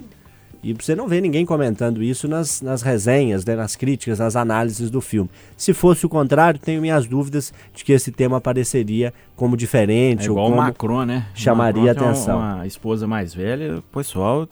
[0.63, 4.89] E você não vê ninguém comentando isso nas, nas resenhas, né, nas críticas, nas análises
[4.89, 5.29] do filme.
[5.55, 10.31] Se fosse o contrário, tenho minhas dúvidas de que esse tema apareceria como diferente É
[10.31, 11.27] ou igual o como Macron, né?
[11.35, 12.37] O chamaria Macron atenção.
[12.39, 14.47] Uma, uma esposa mais velha, o pessoal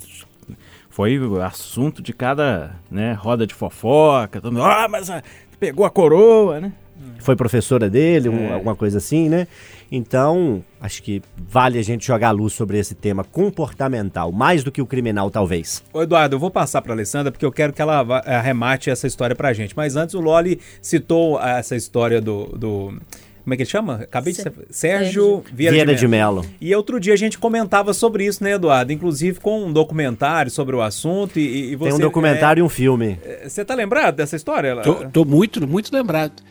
[0.93, 4.39] foi o assunto de cada né, roda de fofoca.
[4.39, 5.23] Todo mundo, ah, mas ah,
[5.59, 6.71] pegou a coroa, né?
[7.19, 8.53] foi professora dele, um- É.
[8.53, 9.47] alguma coisa assim, né?
[9.91, 14.81] Então, acho que vale a gente jogar luz sobre esse tema comportamental, mais do que
[14.81, 15.83] o criminal, talvez.
[15.93, 19.35] Ô Eduardo, eu vou passar pra Alessandra porque eu quero que ela arremate essa história
[19.35, 19.75] pra gente.
[19.75, 22.45] Mas antes o Loli citou essa história do.
[22.57, 23.01] do-
[23.43, 23.95] como é que ele chama?
[24.03, 24.53] Acabei de ser.
[24.69, 26.45] Sérgio Vieira, Vieira de de Mello.
[26.61, 28.91] E outro dia a gente comentava sobre isso, né, Eduardo?
[28.93, 31.39] Inclusive com um documentário sobre o assunto.
[31.39, 33.19] E, e você, Tem um documentário e um filme.
[33.23, 34.75] é, Você tá lembrado dessa história?
[34.81, 36.41] Tô, tô muito, muito lembrado.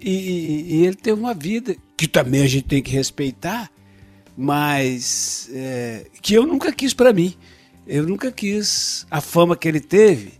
[0.00, 3.68] E, e- e ele teve uma vida que também a gente tem que respeitar,
[4.36, 7.34] mas é, que eu nunca quis para mim.
[7.86, 10.34] Eu nunca quis a fama que ele teve.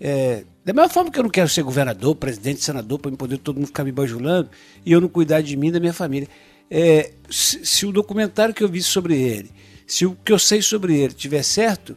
[0.00, 3.54] É, da mesma forma que eu não quero ser governador, presidente, senador, para poder todo
[3.54, 4.50] mundo ficar me bajulando
[4.84, 6.28] e eu não cuidar de mim e da minha família.
[6.68, 9.52] É, se, se o documentário que eu vi sobre ele,
[9.86, 11.96] se o que eu sei sobre ele tiver certo,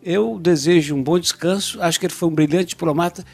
[0.00, 1.82] eu desejo um bom descanso.
[1.82, 3.24] Acho que ele foi um brilhante diplomata,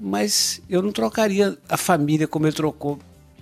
[0.00, 3.00] mas eu não trocaria a família como ele trocou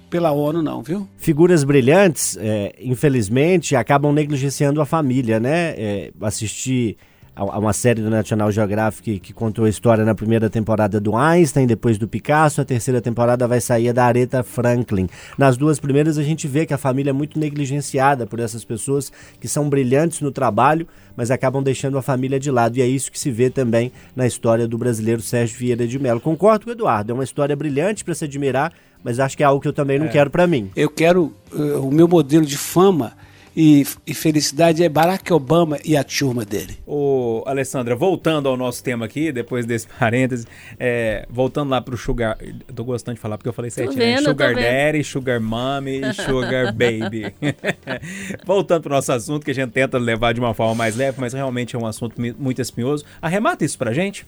[0.09, 1.07] pela ONU, não, viu?
[1.18, 5.74] Figuras brilhantes, é, infelizmente, acabam negligenciando a família, né?
[5.77, 6.96] É, assisti
[7.38, 11.14] a, uma série do National Geographic que, que contou a história na primeira temporada do
[11.14, 15.09] Einstein, depois do Picasso, a terceira temporada vai sair da Aretha Franklin.
[15.38, 19.12] Nas duas primeiras a gente vê que a família é muito negligenciada por essas pessoas
[19.40, 22.77] que são brilhantes no trabalho, mas acabam deixando a família de lado.
[22.77, 26.20] E é isso que se vê também na história do brasileiro Sérgio Vieira de Mello.
[26.20, 28.72] Concordo com o Eduardo, é uma história brilhante para se admirar,
[29.05, 30.70] mas acho que é algo que eu também não quero para mim.
[30.74, 31.33] Eu quero.
[31.55, 33.12] eh, o meu modelo de fama
[33.61, 36.79] e, e felicidade é Barack Obama e a turma dele.
[36.87, 40.47] Ô, Alessandra, voltando ao nosso tema aqui, depois desse parêntese,
[40.79, 42.38] é, voltando lá pro Sugar.
[42.40, 43.99] eu Tô gostando de falar porque eu falei certinho.
[43.99, 44.14] né?
[44.14, 44.55] vendo, tô Sugar.
[44.55, 47.35] Daddy, Sugar Mommy e Sugar Baby.
[48.47, 51.33] voltando pro nosso assunto, que a gente tenta levar de uma forma mais leve, mas
[51.33, 53.05] realmente é um assunto muito espinhoso.
[53.21, 54.25] Arremata isso pra gente.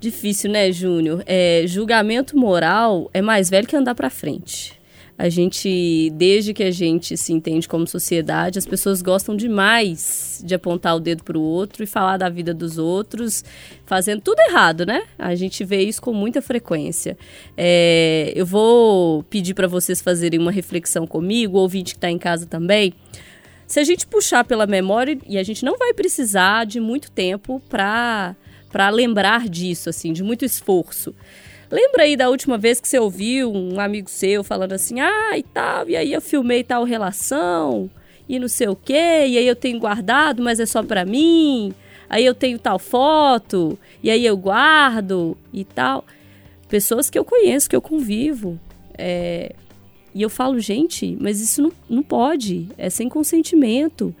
[0.00, 1.22] Difícil, né, Júnior?
[1.24, 4.81] É, julgamento moral é mais velho que andar pra frente.
[5.22, 10.52] A gente, desde que a gente se entende como sociedade, as pessoas gostam demais de
[10.52, 13.44] apontar o dedo pro outro e falar da vida dos outros,
[13.86, 15.04] fazendo tudo errado, né?
[15.16, 17.16] A gente vê isso com muita frequência.
[17.56, 22.18] É, eu vou pedir para vocês fazerem uma reflexão comigo, o ouvinte que está em
[22.18, 22.92] casa também.
[23.64, 27.62] Se a gente puxar pela memória, e a gente não vai precisar de muito tempo
[27.68, 28.34] para
[28.72, 31.14] para lembrar disso, assim, de muito esforço.
[31.72, 35.42] Lembra aí da última vez que você ouviu um amigo seu falando assim, ah, e
[35.42, 37.90] tal, e aí eu filmei tal relação,
[38.28, 41.72] e não sei o quê, e aí eu tenho guardado, mas é só pra mim.
[42.10, 46.04] Aí eu tenho tal foto, e aí eu guardo e tal.
[46.68, 48.60] Pessoas que eu conheço, que eu convivo.
[48.98, 49.54] É,
[50.14, 54.14] e eu falo, gente, mas isso não, não pode, é sem consentimento.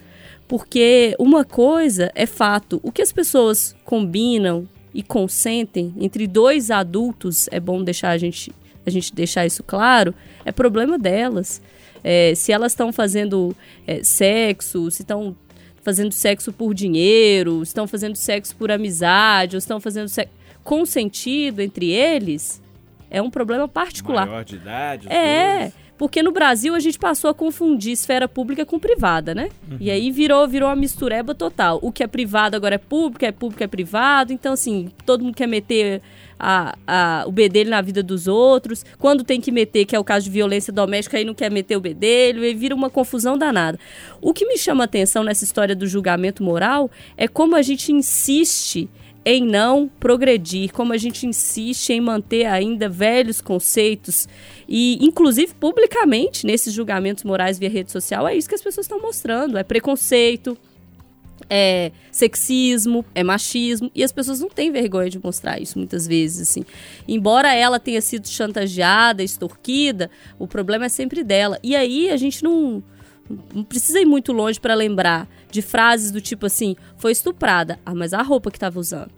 [0.48, 7.48] Porque uma coisa é fato, o que as pessoas combinam e consentem entre dois adultos,
[7.50, 8.52] é bom deixar a gente,
[8.84, 11.62] a gente deixar isso claro, é problema delas.
[12.04, 15.36] É, se elas estão fazendo é, sexo, se estão
[15.82, 21.60] fazendo sexo por dinheiro, se estão fazendo sexo por amizade, ou estão fazendo sexo consentido
[21.60, 22.62] entre eles,
[23.10, 24.26] é um problema particular.
[24.26, 25.08] Maior de idade.
[25.08, 25.72] É, dois.
[26.02, 29.50] Porque no Brasil a gente passou a confundir esfera pública com privada, né?
[29.78, 31.78] E aí virou, virou uma mistureba total.
[31.80, 34.32] O que é privado agora é público, é público é privado.
[34.32, 36.02] Então, assim, todo mundo quer meter
[36.36, 38.84] a, a, o bedelho na vida dos outros.
[38.98, 41.76] Quando tem que meter, que é o caso de violência doméstica, aí não quer meter
[41.76, 42.44] o bedelho.
[42.44, 43.78] E vira uma confusão danada.
[44.20, 48.90] O que me chama atenção nessa história do julgamento moral é como a gente insiste
[49.24, 54.28] em não progredir, como a gente insiste em manter ainda velhos conceitos
[54.68, 59.00] e, inclusive, publicamente, nesses julgamentos morais via rede social, é isso que as pessoas estão
[59.00, 59.58] mostrando.
[59.58, 60.56] É preconceito,
[61.48, 66.48] é sexismo, é machismo, e as pessoas não têm vergonha de mostrar isso muitas vezes,
[66.48, 66.64] assim.
[67.06, 71.58] Embora ela tenha sido chantageada, extorquida, o problema é sempre dela.
[71.62, 72.82] E aí a gente não,
[73.54, 77.94] não precisa ir muito longe para lembrar de frases do tipo assim: foi estuprada, ah,
[77.94, 79.12] mas a roupa que estava usando.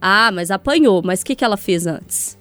[0.00, 2.36] Ah, mas apanhou, mas o que, que ela fez antes?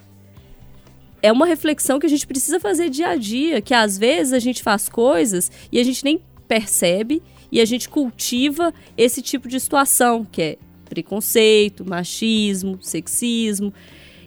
[1.21, 4.39] É uma reflexão que a gente precisa fazer dia a dia, que às vezes a
[4.39, 7.21] gente faz coisas e a gente nem percebe
[7.52, 13.73] e a gente cultiva esse tipo de situação, que é preconceito, machismo, sexismo.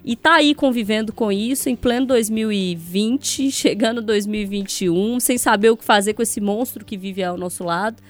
[0.05, 5.83] E tá aí convivendo com isso em pleno 2020, chegando 2021, sem saber o que
[5.83, 8.03] fazer com esse monstro que vive ao nosso lado.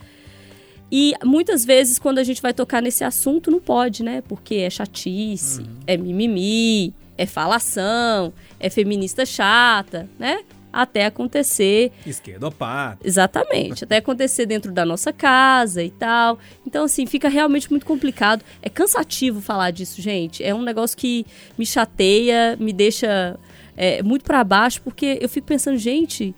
[0.95, 4.21] E muitas vezes, quando a gente vai tocar nesse assunto, não pode, né?
[4.27, 10.43] Porque é chatice, é mimimi, é falação, é feminista chata, né?
[10.71, 12.99] Até acontecer Esquerdopata.
[13.03, 13.84] Exatamente.
[13.84, 16.38] Até acontecer dentro da nossa casa e tal.
[16.65, 18.45] Então, assim, fica realmente muito complicado.
[18.62, 20.43] É cansativo falar disso, gente.
[20.43, 21.25] É um negócio que
[21.58, 23.39] me chateia, me deixa
[23.75, 26.36] é, muito pra baixo, porque eu fico pensando, gente,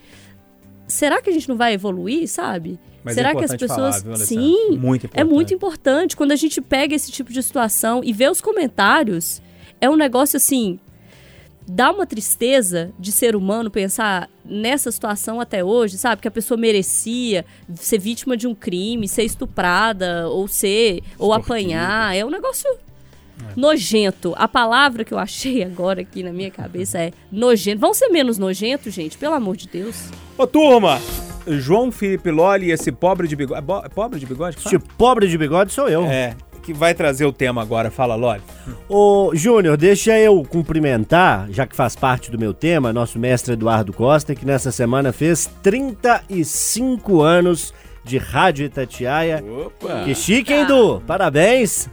[0.87, 2.79] será que a gente não vai evoluir, sabe?
[3.03, 4.01] Mas é será que as pessoas.
[4.01, 4.25] falar, viu?
[4.25, 6.17] Sim, Muito é muito importante.
[6.17, 9.41] Quando a gente pega esse tipo de situação e vê os comentários,
[9.79, 10.79] é um negócio assim.
[11.67, 16.21] Dá uma tristeza de ser humano pensar nessa situação até hoje, sabe?
[16.21, 17.43] Que a pessoa merecia
[17.75, 22.15] ser vítima de um crime, ser estuprada, ou ser, ou apanhar.
[22.15, 22.69] É um negócio
[23.55, 24.33] nojento.
[24.37, 27.79] A palavra que eu achei agora aqui na minha cabeça é nojento.
[27.79, 30.09] Vão ser menos nojentos, gente, pelo amor de Deus.
[30.37, 30.99] Ô, turma!
[31.47, 33.61] João Felipe Loli, esse pobre de bigode.
[33.61, 34.57] é é Pobre de bigode?
[34.57, 36.03] Este pobre de bigode sou eu.
[36.05, 37.91] É, que vai trazer o tema agora.
[37.91, 38.41] Fala, Loli.
[38.89, 43.93] Ô, Júnior, deixa eu cumprimentar, já que faz parte do meu tema, nosso mestre Eduardo
[43.93, 49.43] Costa, que nessa semana fez 35 anos de Rádio Itatiaia.
[49.43, 50.03] Opa!
[50.03, 51.01] Que chique, hein, Du?
[51.05, 51.87] Parabéns.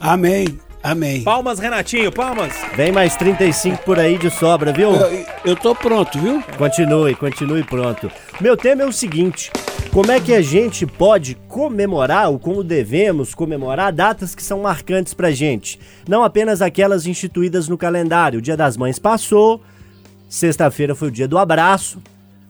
[0.00, 0.46] Amém,
[0.90, 1.22] amém.
[1.22, 2.52] Palmas, Renatinho, palmas.
[2.74, 4.92] Vem mais 35 por aí de sobra, viu?
[4.92, 6.42] Eu, eu tô pronto, viu?
[6.56, 8.10] Continue, continue pronto.
[8.40, 9.50] Meu tema é o seguinte:
[9.92, 15.14] como é que a gente pode comemorar, ou como devemos comemorar, datas que são marcantes
[15.14, 15.78] pra gente?
[16.08, 18.38] Não apenas aquelas instituídas no calendário.
[18.38, 19.62] O Dia das Mães passou,
[20.28, 21.98] sexta-feira foi o dia do abraço.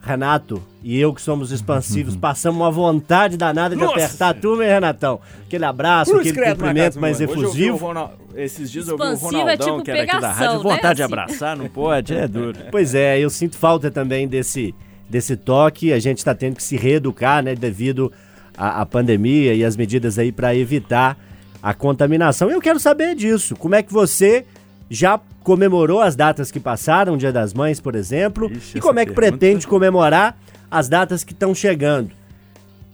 [0.09, 4.65] Renato e eu, que somos expansivos, passamos uma vontade danada de Nossa apertar a turma,
[4.65, 5.21] hein, Renatão?
[5.47, 7.33] Aquele abraço, Cruz aquele credo na cumprimento mais mano.
[7.33, 7.77] Hoje eu vi o efusivo.
[7.87, 10.47] Ronal- Esses dias eu vi o Expansivo é Ronaldão, tipo que era aqui da pegação,
[10.47, 11.13] rádio, vontade de né, assim?
[11.13, 12.59] abraçar, não pode, é duro.
[12.71, 14.75] Pois é, eu sinto falta também desse,
[15.11, 15.93] desse toque.
[15.93, 18.11] A gente está tendo que se reeducar, né, devido
[18.57, 21.19] à, à pandemia e as medidas aí para evitar
[21.63, 22.51] a contaminação.
[22.51, 23.55] Eu quero saber disso.
[23.57, 24.47] Como é que você
[24.91, 29.07] já comemorou as datas que passaram, Dia das Mães, por exemplo, Ixi, e como é
[29.07, 30.37] que pergunta- pretende comemorar
[30.71, 32.11] as datas que estão chegando?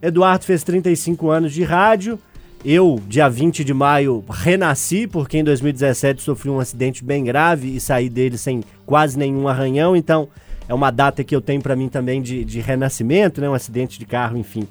[0.02, 2.18] Eduardo fez 35 anos de rádio.
[2.64, 7.80] Eu, dia 20 de maio, renasci, porque em 2017 sofri um acidente bem grave e
[7.80, 9.94] saí dele sem quase nenhum arranhão.
[9.94, 10.28] Então,
[10.66, 13.48] é uma data que eu tenho pra mim também de, de renascimento, né?
[13.50, 14.66] Um acidente de carro, enfim,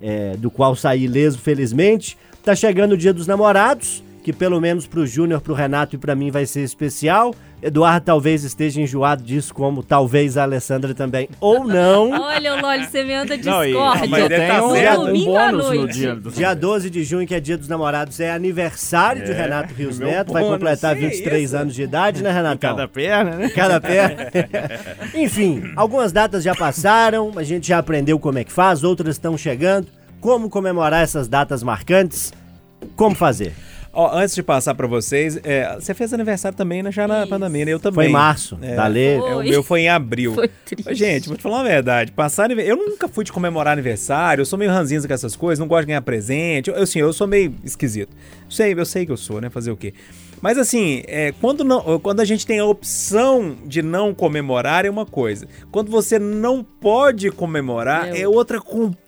[0.00, 2.16] é, do qual saí ileso, felizmente.
[2.42, 6.16] Tá chegando o dia dos namorados, que pelo menos pro Júnior, pro Renato e pra
[6.16, 7.32] mim vai ser especial.
[7.62, 12.10] Eduardo talvez esteja enjoado disso, como talvez a Alessandra também, ou não.
[12.20, 14.08] Olha, o Loli, você me anda discórdia.
[14.08, 14.98] mas tá tenho certo.
[14.98, 15.94] um, um Domingo à bônus no noite.
[15.94, 19.72] dia do Dia 12 de junho, que é dia dos namorados, é aniversário de Renato
[19.72, 20.32] Rios Neto.
[20.32, 21.56] Vai completar que 23 isso?
[21.56, 22.70] anos de idade, né, Renatão?
[22.70, 23.48] Cada perna, né?
[23.50, 24.32] Cada pé.
[25.14, 29.38] Enfim, algumas datas já passaram, a gente já aprendeu como é que faz, outras estão
[29.38, 29.86] chegando.
[30.20, 32.32] Como comemorar essas datas marcantes?
[32.96, 33.54] Como fazer?
[33.98, 37.30] Ó, antes de passar pra vocês, é, você fez aniversário também né, já na Isso.
[37.30, 37.72] pandemia, né?
[37.72, 37.94] Eu também.
[37.94, 39.14] Foi em março, É, da Lê.
[39.14, 40.34] é, o meu foi em abril.
[40.34, 40.94] Foi triste.
[40.94, 42.12] Gente, vou te falar uma verdade.
[42.12, 45.66] Passar Eu nunca fui de comemorar aniversário, eu sou meio ranzinza com essas coisas, não
[45.66, 46.68] gosto de ganhar presente.
[46.68, 48.14] Eu, assim, eu sou meio esquisito.
[48.50, 49.48] Sei, eu sei que eu sou, né?
[49.48, 49.94] Fazer o quê?
[50.42, 54.90] Mas assim, é, quando, não, quando a gente tem a opção de não comemorar é
[54.90, 55.48] uma coisa.
[55.72, 59.05] Quando você não pode comemorar É é outra completamente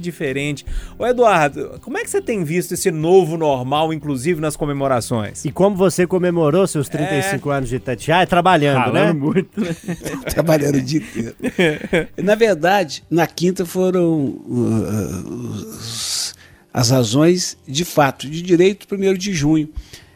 [0.00, 0.64] diferente.
[0.98, 5.44] Ô Eduardo, como é que você tem visto esse novo normal, inclusive nas comemorações?
[5.44, 8.26] E como você comemorou seus 35 anos de Itatiaia?
[8.26, 9.00] Trabalhando, né?
[9.06, 9.74] Falando muito, né?
[10.30, 11.34] trabalhando o dia inteiro.
[12.22, 16.34] Na verdade, na quinta foram uh, os-
[16.72, 19.68] as razões de fato, de direito, primeiro de junho.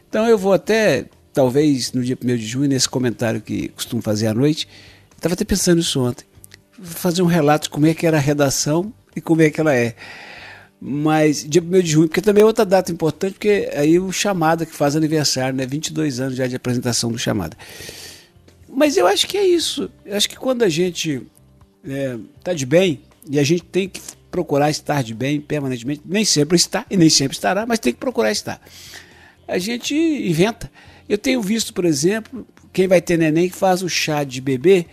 [0.07, 4.27] Então eu vou até, talvez no dia 1 de junho, nesse comentário que costumo fazer
[4.27, 4.67] à noite,
[5.17, 6.23] estava até pensando nisso ontem,
[6.81, 9.73] fazer um relato de como é que era a redação e como é que ela
[9.73, 9.95] é.
[10.79, 14.65] Mas dia 1 de junho, porque também é outra data importante, porque aí o Chamada
[14.65, 15.65] que faz aniversário, né?
[15.65, 17.57] 22 anos já de apresentação do Chamada.
[18.69, 19.89] Mas eu acho que é isso.
[20.05, 21.25] Eu acho que quando a gente
[22.37, 26.57] está de bem, e a gente tem que procurar estar de bem permanentemente, nem sempre
[26.57, 28.61] está e nem sempre estará, mas tem que procurar estar.
[29.47, 30.69] A gente inventa.
[31.07, 34.85] Eu tenho visto, por exemplo, quem vai ter neném que faz o chá de bebê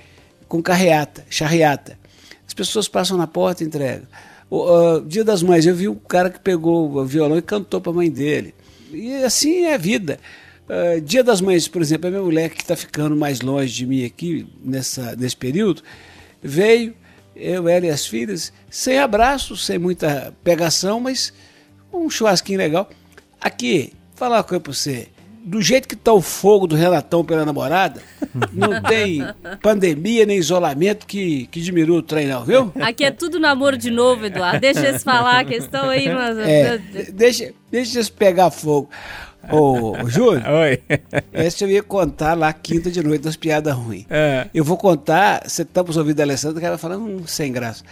[0.53, 1.99] com carreata, charreata.
[2.47, 4.07] As pessoas passam na porta e entregam.
[4.51, 7.81] O, ah, Dia das Mães, eu vi um cara que pegou o violão e cantou
[7.81, 8.55] para a mãe dele.
[8.93, 10.21] E assim é a vida.
[10.69, 13.87] Ah, Dia das Mães, por exemplo, a minha mulher que está ficando mais longe de
[13.87, 15.83] mim aqui nessa, nesse período,
[16.43, 16.95] veio,
[17.35, 21.33] eu, ela e as filhas, sem abraço, sem muita pegação, mas
[21.91, 22.91] um churrasquinho legal.
[23.41, 25.09] Aqui, falar uma coisa pra você.
[25.45, 28.01] Do jeito que tá o fogo do Renatão pela namorada,
[28.53, 29.23] não tem
[29.61, 32.73] pandemia nem isolamento que, que diminua o trem, não, viu?
[32.81, 34.61] Aqui é tudo namoro de novo, Eduardo.
[34.61, 36.39] Deixa eles falar a questão aí, mas.
[36.39, 36.79] É,
[37.13, 38.89] deixa, deixa eles pegar fogo.
[39.51, 40.81] Ô, ô, Júlio, Oi.
[41.33, 44.07] essa eu ia contar lá quinta de noite das piadas ruins.
[44.09, 44.47] É.
[44.55, 47.53] Eu vou contar, você tampa os ouvidos da Alessandra, que ela vai falando hum, sem
[47.53, 47.83] graça.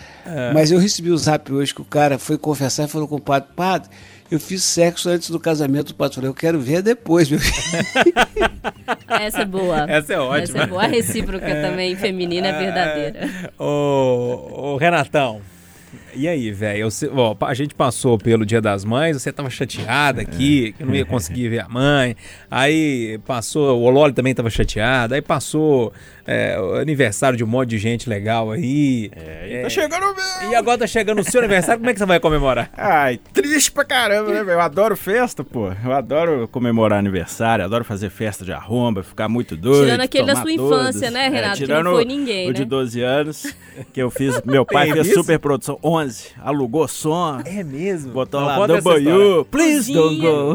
[0.55, 3.21] Mas eu recebi o zap hoje que o cara foi confessar e falou com o
[3.21, 3.91] padre, padre,
[4.31, 5.91] eu fiz sexo antes do casamento.
[5.91, 7.85] O padre falou, eu quero ver depois, meu filho.
[9.09, 9.91] Essa é boa.
[9.91, 10.43] Essa é ótima.
[10.43, 10.83] Essa é boa.
[10.85, 13.31] A recíproca também feminina é verdadeira.
[13.59, 15.41] Ô, ô, Renatão.
[16.15, 16.89] E aí, velho?
[17.41, 21.49] A gente passou pelo Dia das Mães, você tava chateada aqui, que não ia conseguir
[21.49, 22.17] ver a mãe.
[22.51, 25.15] Aí passou, o Loli também tava chateado.
[25.15, 25.93] Aí passou
[26.27, 29.11] é, o aniversário de um monte de gente legal aí.
[29.15, 30.51] É, Tá chegando o meu!
[30.51, 32.71] E agora tá chegando o seu aniversário, como é que você vai comemorar?
[32.77, 34.51] Ai, triste pra caramba, né, velho?
[34.53, 35.71] Eu adoro festa, pô.
[35.85, 39.85] Eu adoro comemorar aniversário, adoro fazer festa de arromba, ficar muito doido.
[39.87, 41.59] Tirando aquele da sua infância, né, Renato?
[41.59, 42.55] Que tirando não foi ninguém, o né?
[42.55, 43.55] de 12 anos,
[43.93, 44.41] que eu fiz.
[44.47, 46.00] Meu pai fez super produção 11,
[46.39, 47.41] alugou som.
[47.45, 48.13] É mesmo?
[48.13, 50.55] Botou Não, lá W, please don't go.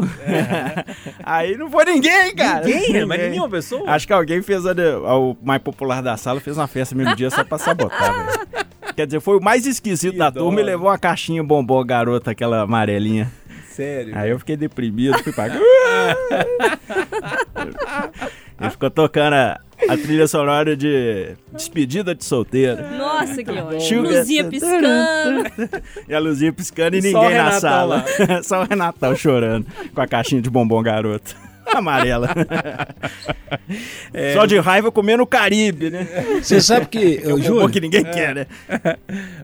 [1.24, 2.64] Aí não foi ninguém, cara.
[2.66, 3.04] Ninguém?
[3.06, 3.82] Mas nenhuma pessoa?
[3.90, 4.72] Acho que alguém fez a,
[5.16, 8.66] o mais popular da sala, fez uma festa no mesmo dia só pra sabotar, velho.
[8.96, 10.40] Quer dizer, foi o mais esquisito Que da dó.
[10.40, 13.30] turma e levou uma caixinha bombom garota, aquela amarelinha.
[13.68, 14.16] Sério?
[14.16, 15.48] Aí eu fiquei deprimido, fui pra.
[18.60, 22.82] Ele ficou tocando a, a trilha sonora de Despedida de Solteiro.
[22.96, 24.02] Nossa, que ótimo.
[24.02, 25.44] Luzinha piscando.
[26.08, 28.04] E a luzinha piscando e o ninguém na sala.
[28.42, 31.36] Só o Renatão chorando com a caixinha de bombom garoto.
[31.74, 32.28] Amarela.
[34.34, 36.06] Só de raiva comendo o Caribe, né?
[36.42, 38.46] Você sabe que, ô, Bombom Júlio, que ninguém quer, né?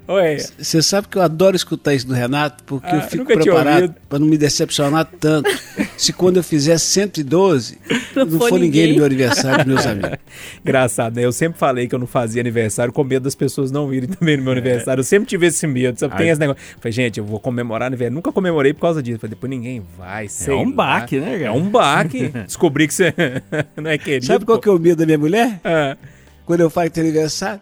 [0.08, 0.38] Oi.
[0.58, 3.54] você sabe que eu adoro escutar isso do Renato, porque Ah, eu fico nunca tinha
[3.54, 5.50] preparado para não me decepcionar tanto.
[5.96, 7.78] Se quando eu fizer 112,
[8.16, 10.18] Não não, for ninguém no meu aniversário, meus amigos.
[10.64, 11.24] Engraçado, né?
[11.24, 14.36] Eu sempre falei que eu não fazia aniversário com medo das pessoas não irem também
[14.36, 15.00] no meu aniversário.
[15.00, 16.16] Eu sempre tive esse medo, sabe?
[16.16, 16.62] Tem Aí- esse negócio.
[16.80, 18.14] Falei, gente, eu vou comemorar aniversário.
[18.14, 19.18] Nunca comemorei por causa disso.
[19.20, 20.74] Falei, depois ninguém vai, sei um lá.
[20.74, 21.44] baque, né, cara?
[21.44, 22.11] É um baque.
[22.46, 23.14] Descobri que você
[23.76, 24.26] não é querido.
[24.26, 25.60] Sabe qual que é o medo da minha mulher?
[25.64, 25.96] Ah,
[26.44, 27.60] Quando eu falo que tem aniversário,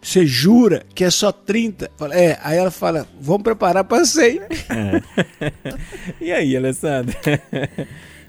[0.00, 1.90] você jura que é só 30?
[1.96, 4.40] Fala, é, aí ela fala, vamos preparar para 100.
[6.20, 7.14] E aí, Alessandro?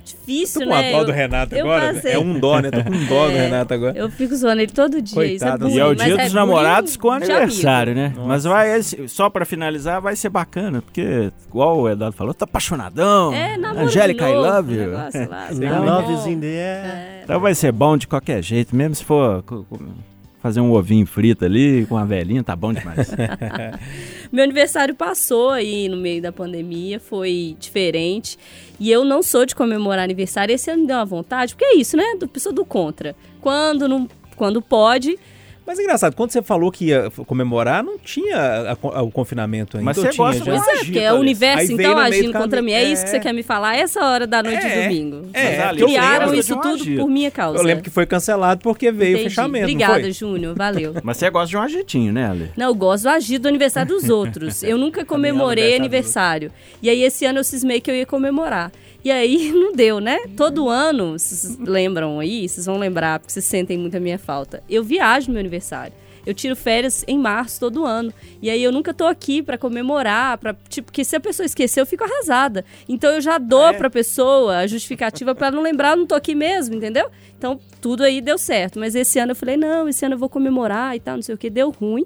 [0.10, 0.92] Difícil, Tô com né?
[0.92, 1.94] dó Eu- do Renato eu agora.
[1.94, 2.70] passei- É um dó, né?
[2.72, 3.98] Tô com um dó do É, Renato agora.
[3.98, 5.16] Eu fico zoando ele todo dia.
[5.16, 7.32] Coitado, isso E é é o dia dos é namorados com amigo.
[7.32, 8.14] aniversário, né?
[8.16, 8.28] Nossa.
[8.28, 13.34] Mas vai, só pra finalizar, vai ser bacana, porque, igual o Eduardo falou, tá apaixonadão.
[13.34, 14.92] É, namoro Angélica, I love you.
[14.92, 17.22] lá, tá love is in the air.
[17.24, 19.44] Então vai ser bom de qualquer jeito, mesmo se for
[20.42, 23.12] fazer um ovinho frito ali com a velhinha, tá bom demais.
[24.32, 28.38] Meu aniversário passou aí no meio da pandemia, foi diferente.
[28.80, 30.54] E eu não sou de comemorar aniversário.
[30.54, 32.16] Esse ano me deu uma vontade, porque é isso, né?
[32.20, 33.16] Do pessoa do contra.
[33.42, 35.20] Quando não, quando pode,
[35.70, 39.78] Mas é engraçado, quando você falou que ia comemorar, não tinha a a- o confinamento
[39.78, 39.86] ainda.
[39.86, 40.52] Mas Ou você tinha gosta já?
[40.52, 40.64] muito.
[40.66, 42.72] Pois é, agito, porque é o universo então agindo do contra mim.
[42.72, 43.12] É isso que É.
[43.12, 44.70] você quer me falar essa hora da noite É.
[44.70, 45.30] de domingo.
[45.32, 47.02] É, Mas, Ali, eu Criaram isso de tudo agito.
[47.02, 47.60] por minha causa.
[47.60, 49.28] Eu lembro que foi cancelado porque veio Entendi.
[49.28, 49.66] o fechamento.
[49.68, 50.12] não Obrigada, foi?
[50.12, 50.56] Júnior.
[50.56, 50.96] Valeu.
[51.04, 52.52] Mas você gosta de um agitinho, né, Ale?
[52.58, 54.64] Não, eu gosto do agir do aniversário dos outros.
[54.64, 56.52] Eu nunca comemorei aniversário.
[56.82, 58.72] E aí esse ano eu cismei que eu ia comemorar.
[59.04, 60.20] E aí não deu, né?
[60.36, 64.64] Todo ano, vocês lembram aí, vocês vão lembrar, porque vocês sentem muito a minha falta.
[64.70, 65.94] Eu viajo no meu aniversário.
[66.26, 68.14] Eu tiro férias em março todo ano.
[68.42, 71.80] E aí eu nunca tô aqui pra comemorar, para tipo, porque se a pessoa esquecer,
[71.82, 72.66] eu fico arrasada.
[72.88, 76.36] Então eu já dou pra pessoa a justificativa pra não lembrar, eu não tô aqui
[76.36, 77.10] mesmo, entendeu?
[77.38, 78.80] Então tudo aí deu certo.
[78.80, 81.34] Mas esse ano eu falei, não, esse ano eu vou comemorar e tal, não sei
[81.34, 82.06] o que, deu ruim.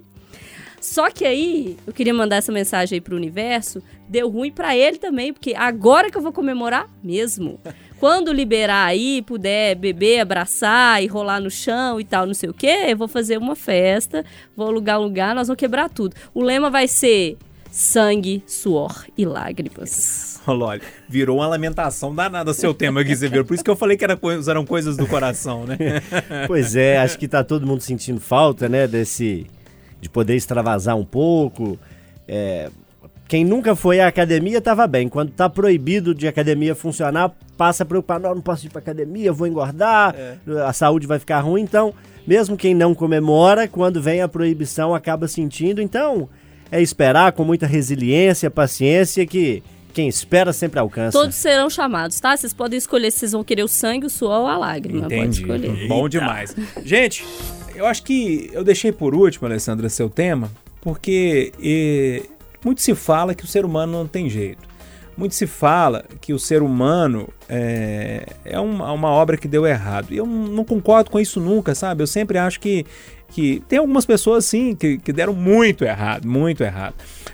[0.83, 4.97] Só que aí, eu queria mandar essa mensagem aí pro universo, deu ruim pra ele
[4.97, 7.57] também, porque agora que eu vou comemorar mesmo.
[8.01, 12.53] Quando liberar aí, puder beber, abraçar e rolar no chão e tal, não sei o
[12.53, 14.25] quê, eu vou fazer uma festa,
[14.57, 16.17] vou alugar um lugar, nós vamos quebrar tudo.
[16.33, 17.37] O lema vai ser
[17.71, 20.41] sangue, suor e lágrimas.
[20.45, 23.45] Olha, olha, virou uma lamentação danada seu tema aqui, você viu?
[23.45, 24.19] Por isso que eu falei que era
[24.49, 25.77] eram coisas do coração, né?
[26.45, 29.47] Pois é, acho que tá todo mundo sentindo falta, né, desse
[30.03, 31.79] de poder extravasar um pouco.
[32.27, 32.69] É,
[33.27, 35.07] quem nunca foi à academia tava bem.
[35.07, 39.31] Quando tá proibido de academia funcionar, passa a preocupar, não, não posso ir pra academia,
[39.31, 40.13] vou engordar,
[40.67, 41.61] a saúde vai ficar ruim.
[41.61, 41.93] Então,
[42.27, 45.81] mesmo quem não comemora, quando vem a proibição, acaba sentindo.
[45.81, 46.29] Então,
[46.71, 51.17] é esperar com muita resiliência, paciência, que quem espera sempre alcança.
[51.17, 52.35] Todos serão chamados, tá?
[52.35, 55.03] Vocês podem escolher se vocês vão querer o sangue, o suor ou a lágrima.
[55.03, 55.41] Pode Entendi.
[55.41, 55.87] escolher.
[55.87, 56.55] Bom demais.
[56.83, 57.23] Gente,
[57.75, 60.51] eu acho que eu deixei por último, Alessandra, seu tema,
[60.81, 62.23] porque eh,
[62.63, 64.73] muito se fala que o ser humano não tem jeito.
[65.15, 70.11] Muito se fala que o ser humano é, é uma, uma obra que deu errado.
[70.11, 72.01] E eu não concordo com isso nunca, sabe?
[72.01, 72.83] Eu sempre acho que,
[73.33, 76.93] que tem algumas pessoas, sim, que, que deram muito errado, muito errado.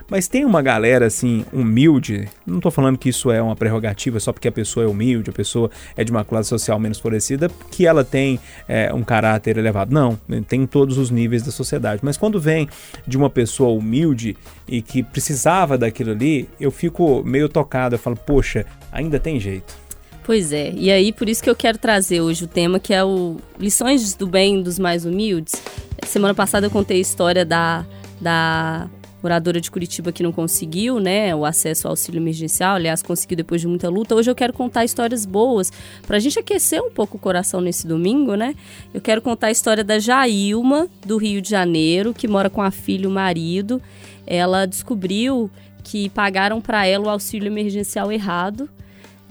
[0.10, 2.30] Mas tem uma galera, assim, humilde.
[2.46, 5.34] Não tô falando que isso é uma prerrogativa só porque a pessoa é humilde, a
[5.34, 9.94] pessoa é de uma classe social menos favorecida, que ela tem é, um caráter elevado.
[9.94, 12.00] Não, tem em todos os níveis da sociedade.
[12.02, 12.70] Mas quando vem
[13.06, 14.38] de uma pessoa humilde
[14.70, 17.96] e que precisava daquilo ali, eu fico meio tocado.
[17.96, 19.89] Eu falo, poxa, ainda tem jeito.
[20.30, 23.04] Pois é, e aí por isso que eu quero trazer hoje o tema que é
[23.04, 25.60] o Lições do Bem dos Mais Humildes.
[26.06, 27.84] Semana passada eu contei a história da,
[28.22, 28.88] da
[29.24, 33.60] moradora de Curitiba que não conseguiu, né, o acesso ao auxílio emergencial, aliás, conseguiu depois
[33.60, 34.14] de muita luta.
[34.14, 35.72] Hoje eu quero contar histórias boas
[36.06, 38.54] pra gente aquecer um pouco o coração nesse domingo, né?
[38.94, 42.70] Eu quero contar a história da Jailma, do Rio de Janeiro, que mora com a
[42.70, 43.82] filha e o marido.
[44.28, 45.50] Ela descobriu
[45.84, 48.70] que pagaram para ela o auxílio emergencial errado.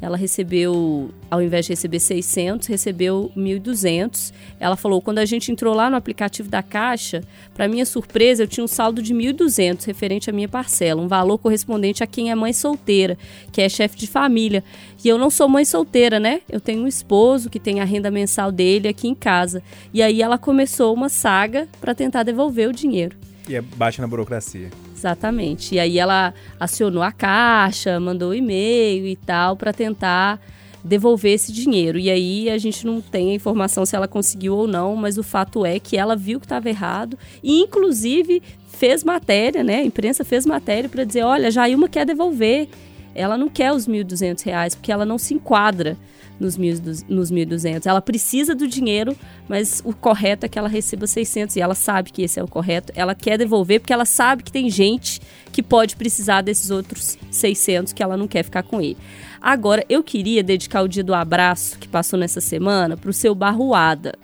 [0.01, 4.33] Ela recebeu, ao invés de receber 600, recebeu 1.200.
[4.61, 7.23] Ela falou, quando a gente entrou lá no aplicativo da Caixa,
[7.53, 11.39] para minha surpresa, eu tinha um saldo de 1.200 referente à minha parcela, um valor
[11.39, 13.19] correspondente a quem é mãe solteira,
[13.51, 14.63] que é chefe de família.
[15.05, 16.43] E eu não sou mãe solteira, né?
[16.49, 19.63] Eu tenho um esposo que tem a renda mensal dele aqui em casa.
[19.93, 23.17] E aí ela começou uma saga para tentar devolver o dinheiro.
[23.49, 24.71] E é bate na burocracia.
[24.99, 25.77] Exatamente.
[25.77, 30.41] E aí ela acionou a caixa, mandou e-mail e tal para tentar
[30.83, 31.99] devolver esse dinheiro.
[31.99, 35.23] E aí a gente não tem a informação se ela conseguiu ou não, mas o
[35.23, 39.77] fato é que ela viu que estava errado e inclusive fez matéria, né?
[39.77, 42.69] A imprensa fez matéria para dizer, olha, Jailma quer devolver.
[43.15, 45.97] Ela não quer os 1.200 reais porque ela não se enquadra
[46.39, 47.05] nos 1.200.
[47.09, 47.87] Nos 1.200.
[47.87, 49.17] Ela precisa do dinheiro,
[49.49, 52.49] mas o correto é que ela receba 600 e ela sabe que esse é o
[52.49, 52.93] correto.
[52.95, 55.21] Ela quer devolver porque ela sabe que tem gente
[55.53, 58.97] que pode precisar desses outros 600 que ela não quer ficar com ele.
[59.41, 63.35] Agora, eu queria dedicar o dia do abraço que passou nessa semana para o seu
[63.35, 64.15] Barruada.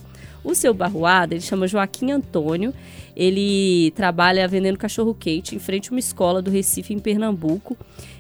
[0.42, 2.74] O seu Barruada, ele chama Joaquim Antônio.
[3.16, 7.76] Ele trabalha vendendo cachorro quente em frente a uma escola do Recife, em Pernambuco.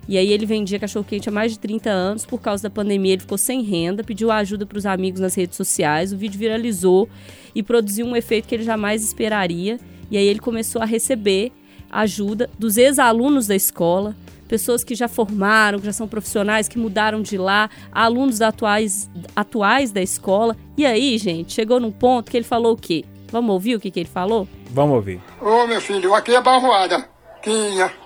[0.06, 2.26] E aí ele vendia cachorro quente há mais de 30 anos.
[2.26, 5.56] Por causa da pandemia, ele ficou sem renda, pediu ajuda para os amigos nas redes
[5.56, 6.12] sociais.
[6.12, 7.08] O vídeo viralizou
[7.54, 9.80] e produziu um efeito que ele jamais esperaria.
[10.10, 11.50] E aí ele começou a receber
[11.90, 14.16] ajuda dos ex-alunos da escola,
[14.48, 19.90] pessoas que já formaram, que já são profissionais, que mudaram de lá, alunos atuais, atuais
[19.90, 20.56] da escola.
[20.76, 23.04] E aí, gente, chegou num ponto que ele falou o quê?
[23.30, 24.46] Vamos ouvir o que, que ele falou?
[24.74, 25.22] Vamos ouvir.
[25.40, 27.08] Ô meu filho, aqui é Barroada,
[27.40, 27.52] que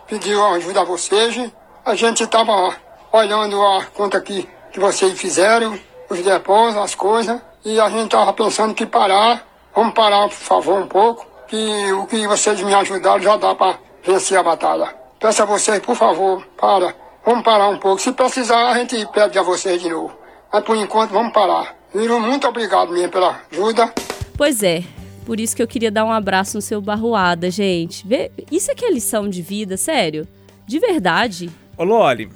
[0.06, 1.50] pediu ajuda a vocês.
[1.82, 2.76] A gente estava
[3.10, 8.34] olhando a conta que, que vocês fizeram, os depósitos, as coisas, e a gente estava
[8.34, 13.22] pensando que parar, vamos parar por favor um pouco, que o que vocês me ajudaram
[13.22, 14.94] já dá para vencer a batalha.
[15.18, 16.94] Peço a vocês, por favor, para,
[17.24, 17.98] vamos parar um pouco.
[17.98, 20.14] Se precisar, a gente pede a vocês de novo.
[20.52, 21.74] Mas por enquanto, vamos parar.
[21.94, 22.20] Viram?
[22.20, 23.90] Muito obrigado mesmo pela ajuda.
[24.36, 24.84] Pois é,
[25.28, 28.08] por isso que eu queria dar um abraço no seu Barroada, gente.
[28.08, 30.26] Vê, isso aqui é lição de vida, sério.
[30.66, 31.50] De verdade.
[31.76, 32.30] Ô, Loli,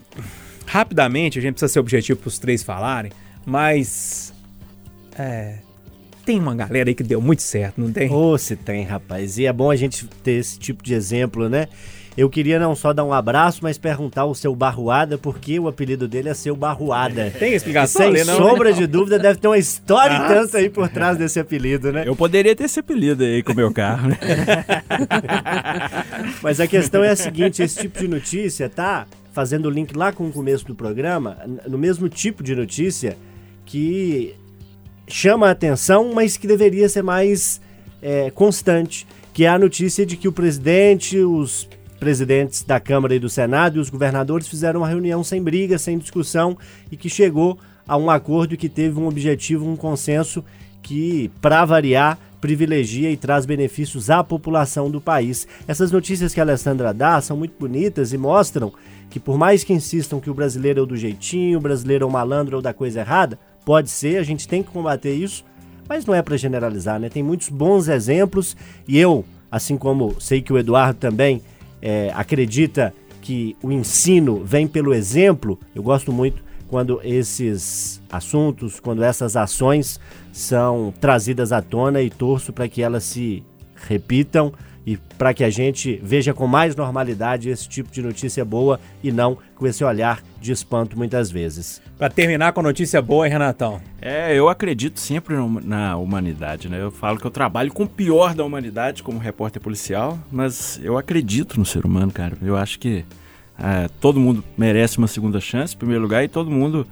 [0.67, 3.11] rapidamente, a gente precisa ser objetivo para os três falarem,
[3.47, 4.35] mas.
[5.19, 5.61] É.
[6.27, 8.13] Tem uma galera aí que deu muito certo, não tem?
[8.13, 9.39] Ô, se tem, rapaz.
[9.39, 11.69] E é bom a gente ter esse tipo de exemplo, né?
[12.17, 16.07] Eu queria não só dar um abraço, mas perguntar o seu Barruada, porque o apelido
[16.07, 17.33] dele é seu Barruada.
[17.39, 18.13] Tem explicação?
[18.13, 18.37] Sem não?
[18.37, 21.91] sombra de dúvida, deve ter uma história Ah, e tanto aí por trás desse apelido,
[21.91, 22.05] né?
[22.07, 24.19] Eu poderia ter esse apelido aí com o meu carro, né?
[26.43, 30.13] Mas a questão é a seguinte: esse tipo de notícia tá fazendo o link lá
[30.13, 33.17] com o começo do programa, no mesmo tipo de notícia
[33.65, 34.35] que
[35.09, 37.59] chama a atenção, mas que deveria ser mais
[38.03, 41.69] é, constante, que é a notícia de que o presidente, os
[42.03, 45.97] presidentes da Câmara e do Senado e os governadores fizeram uma reunião sem briga, sem
[45.97, 46.59] discussão
[46.91, 50.45] e que chegou a um acordo que teve um objetivo, um consenso
[50.83, 55.47] que, para variar, privilegia e traz benefícios à população do país.
[55.69, 58.73] Essas notícias que a Alessandra dá são muito bonitas e mostram
[59.09, 62.09] que, por mais que insistam que o brasileiro é o do jeitinho, o brasileiro é
[62.09, 65.45] o malandro ou da coisa errada, pode ser, a gente tem que combater isso,
[65.89, 67.09] mas não é para generalizar, né?
[67.09, 68.57] Tem muitos bons exemplos
[68.89, 71.41] e eu, assim como sei que o Eduardo também
[71.83, 79.03] é, acredita que o ensino vem pelo exemplo, eu gosto muito quando esses assuntos, quando
[79.03, 80.01] essas ações
[80.33, 84.53] são trazidas à tona e torço para que elas se repitam
[84.87, 89.13] e para que a gente veja com mais normalidade esse tipo de notícia boa e
[89.13, 91.81] não com esse olhar de espanto muitas vezes.
[91.97, 93.81] Pra terminar com notícia boa, hein, Renatão?
[94.01, 96.83] É, eu acredito sempre na humanidade, né?
[96.83, 100.99] Eu falo que eu trabalho com o pior da humanidade como repórter policial, mas eu
[100.99, 102.37] acredito no ser humano, cara.
[102.43, 103.05] Eu acho que
[103.59, 106.87] é, todo mundo merece uma segunda chance, em primeiro lugar, e todo mundo.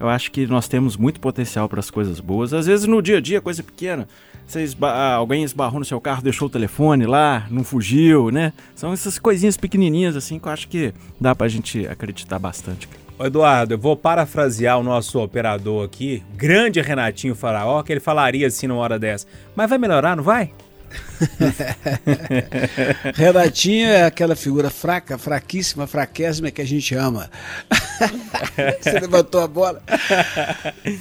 [0.00, 2.54] Eu acho que nós temos muito potencial para as coisas boas.
[2.54, 4.08] Às vezes no dia a dia, coisa pequena.
[4.50, 8.52] Você esba- ah, alguém esbarrou no seu carro, deixou o telefone lá, não fugiu, né?
[8.74, 12.88] São essas coisinhas pequenininhas assim que eu acho que dá pra gente acreditar bastante.
[13.20, 18.66] Eduardo, eu vou parafrasear o nosso operador aqui, grande Renatinho Faraó, que ele falaria assim
[18.66, 19.24] numa hora dessa.
[19.54, 20.50] Mas vai melhorar, não vai?
[23.14, 27.30] Renatinho é aquela figura fraca, fraquíssima, fraquésima que a gente ama.
[28.80, 29.82] Você levantou a bola.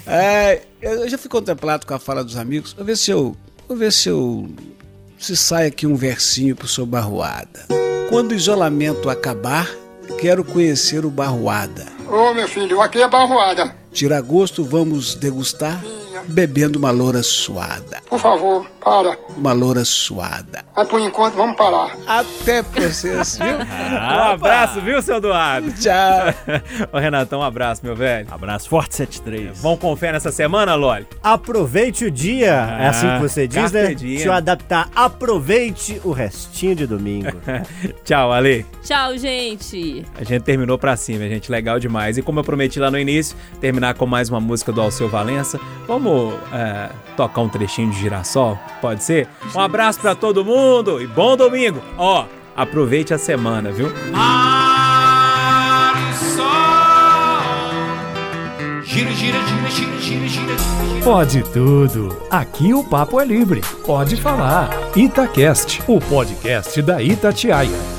[0.06, 2.74] É, eu já fui contemplado com a fala dos amigos.
[2.74, 3.36] Vou ver se eu.
[3.68, 4.50] Vou ver se eu.
[5.18, 7.66] Se sai aqui um versinho pro seu Barroada.
[8.10, 9.70] Quando o isolamento acabar,
[10.20, 11.86] quero conhecer o Barroada.
[12.08, 13.76] Ô meu filho, aqui é Barroada.
[13.92, 15.84] Tira gosto, vamos degustar,
[16.28, 18.02] bebendo uma loura suada.
[18.10, 19.18] Por favor, para.
[19.38, 20.64] Uma loura suada.
[20.76, 21.96] Mas por enquanto, vamos parar.
[22.08, 23.60] Até vocês, viu?
[24.00, 25.72] Um abraço, viu, seu Eduardo?
[25.74, 26.34] Tchau.
[26.92, 28.28] Ô, Renatão, um abraço, meu velho.
[28.32, 29.60] Abraço forte 73.
[29.62, 31.08] Vamos com fé nessa semana, Loli?
[31.24, 33.94] Aproveite o dia, é assim que você diz, né?
[33.94, 34.16] diem.
[34.16, 34.90] Deixa eu adaptar.
[34.96, 37.32] Aproveite o restinho de domingo.
[38.04, 38.66] Tchau, Ale.
[38.84, 40.06] Tchau, gente.
[40.16, 41.52] A gente terminou pra cima, gente.
[41.52, 42.18] Legal demais.
[42.18, 45.60] E como eu prometi lá no início, terminar com mais uma música do Alceu Valença.
[45.88, 46.09] Vamos
[46.54, 48.58] é, tocar um trechinho de girassol?
[48.82, 49.28] Pode ser?
[49.56, 51.82] Um abraço pra todo mundo e bom domingo.
[51.98, 53.92] Ó, aproveite a semana, viu?
[54.12, 56.46] Mar e sol.
[58.84, 60.56] Gira, gira, gira, gira, gira, gira.
[61.04, 62.22] Pode tudo.
[62.30, 63.62] Aqui o papo é livre.
[63.86, 64.70] Pode falar.
[64.96, 67.99] Itacast, o podcast da Itatiaia.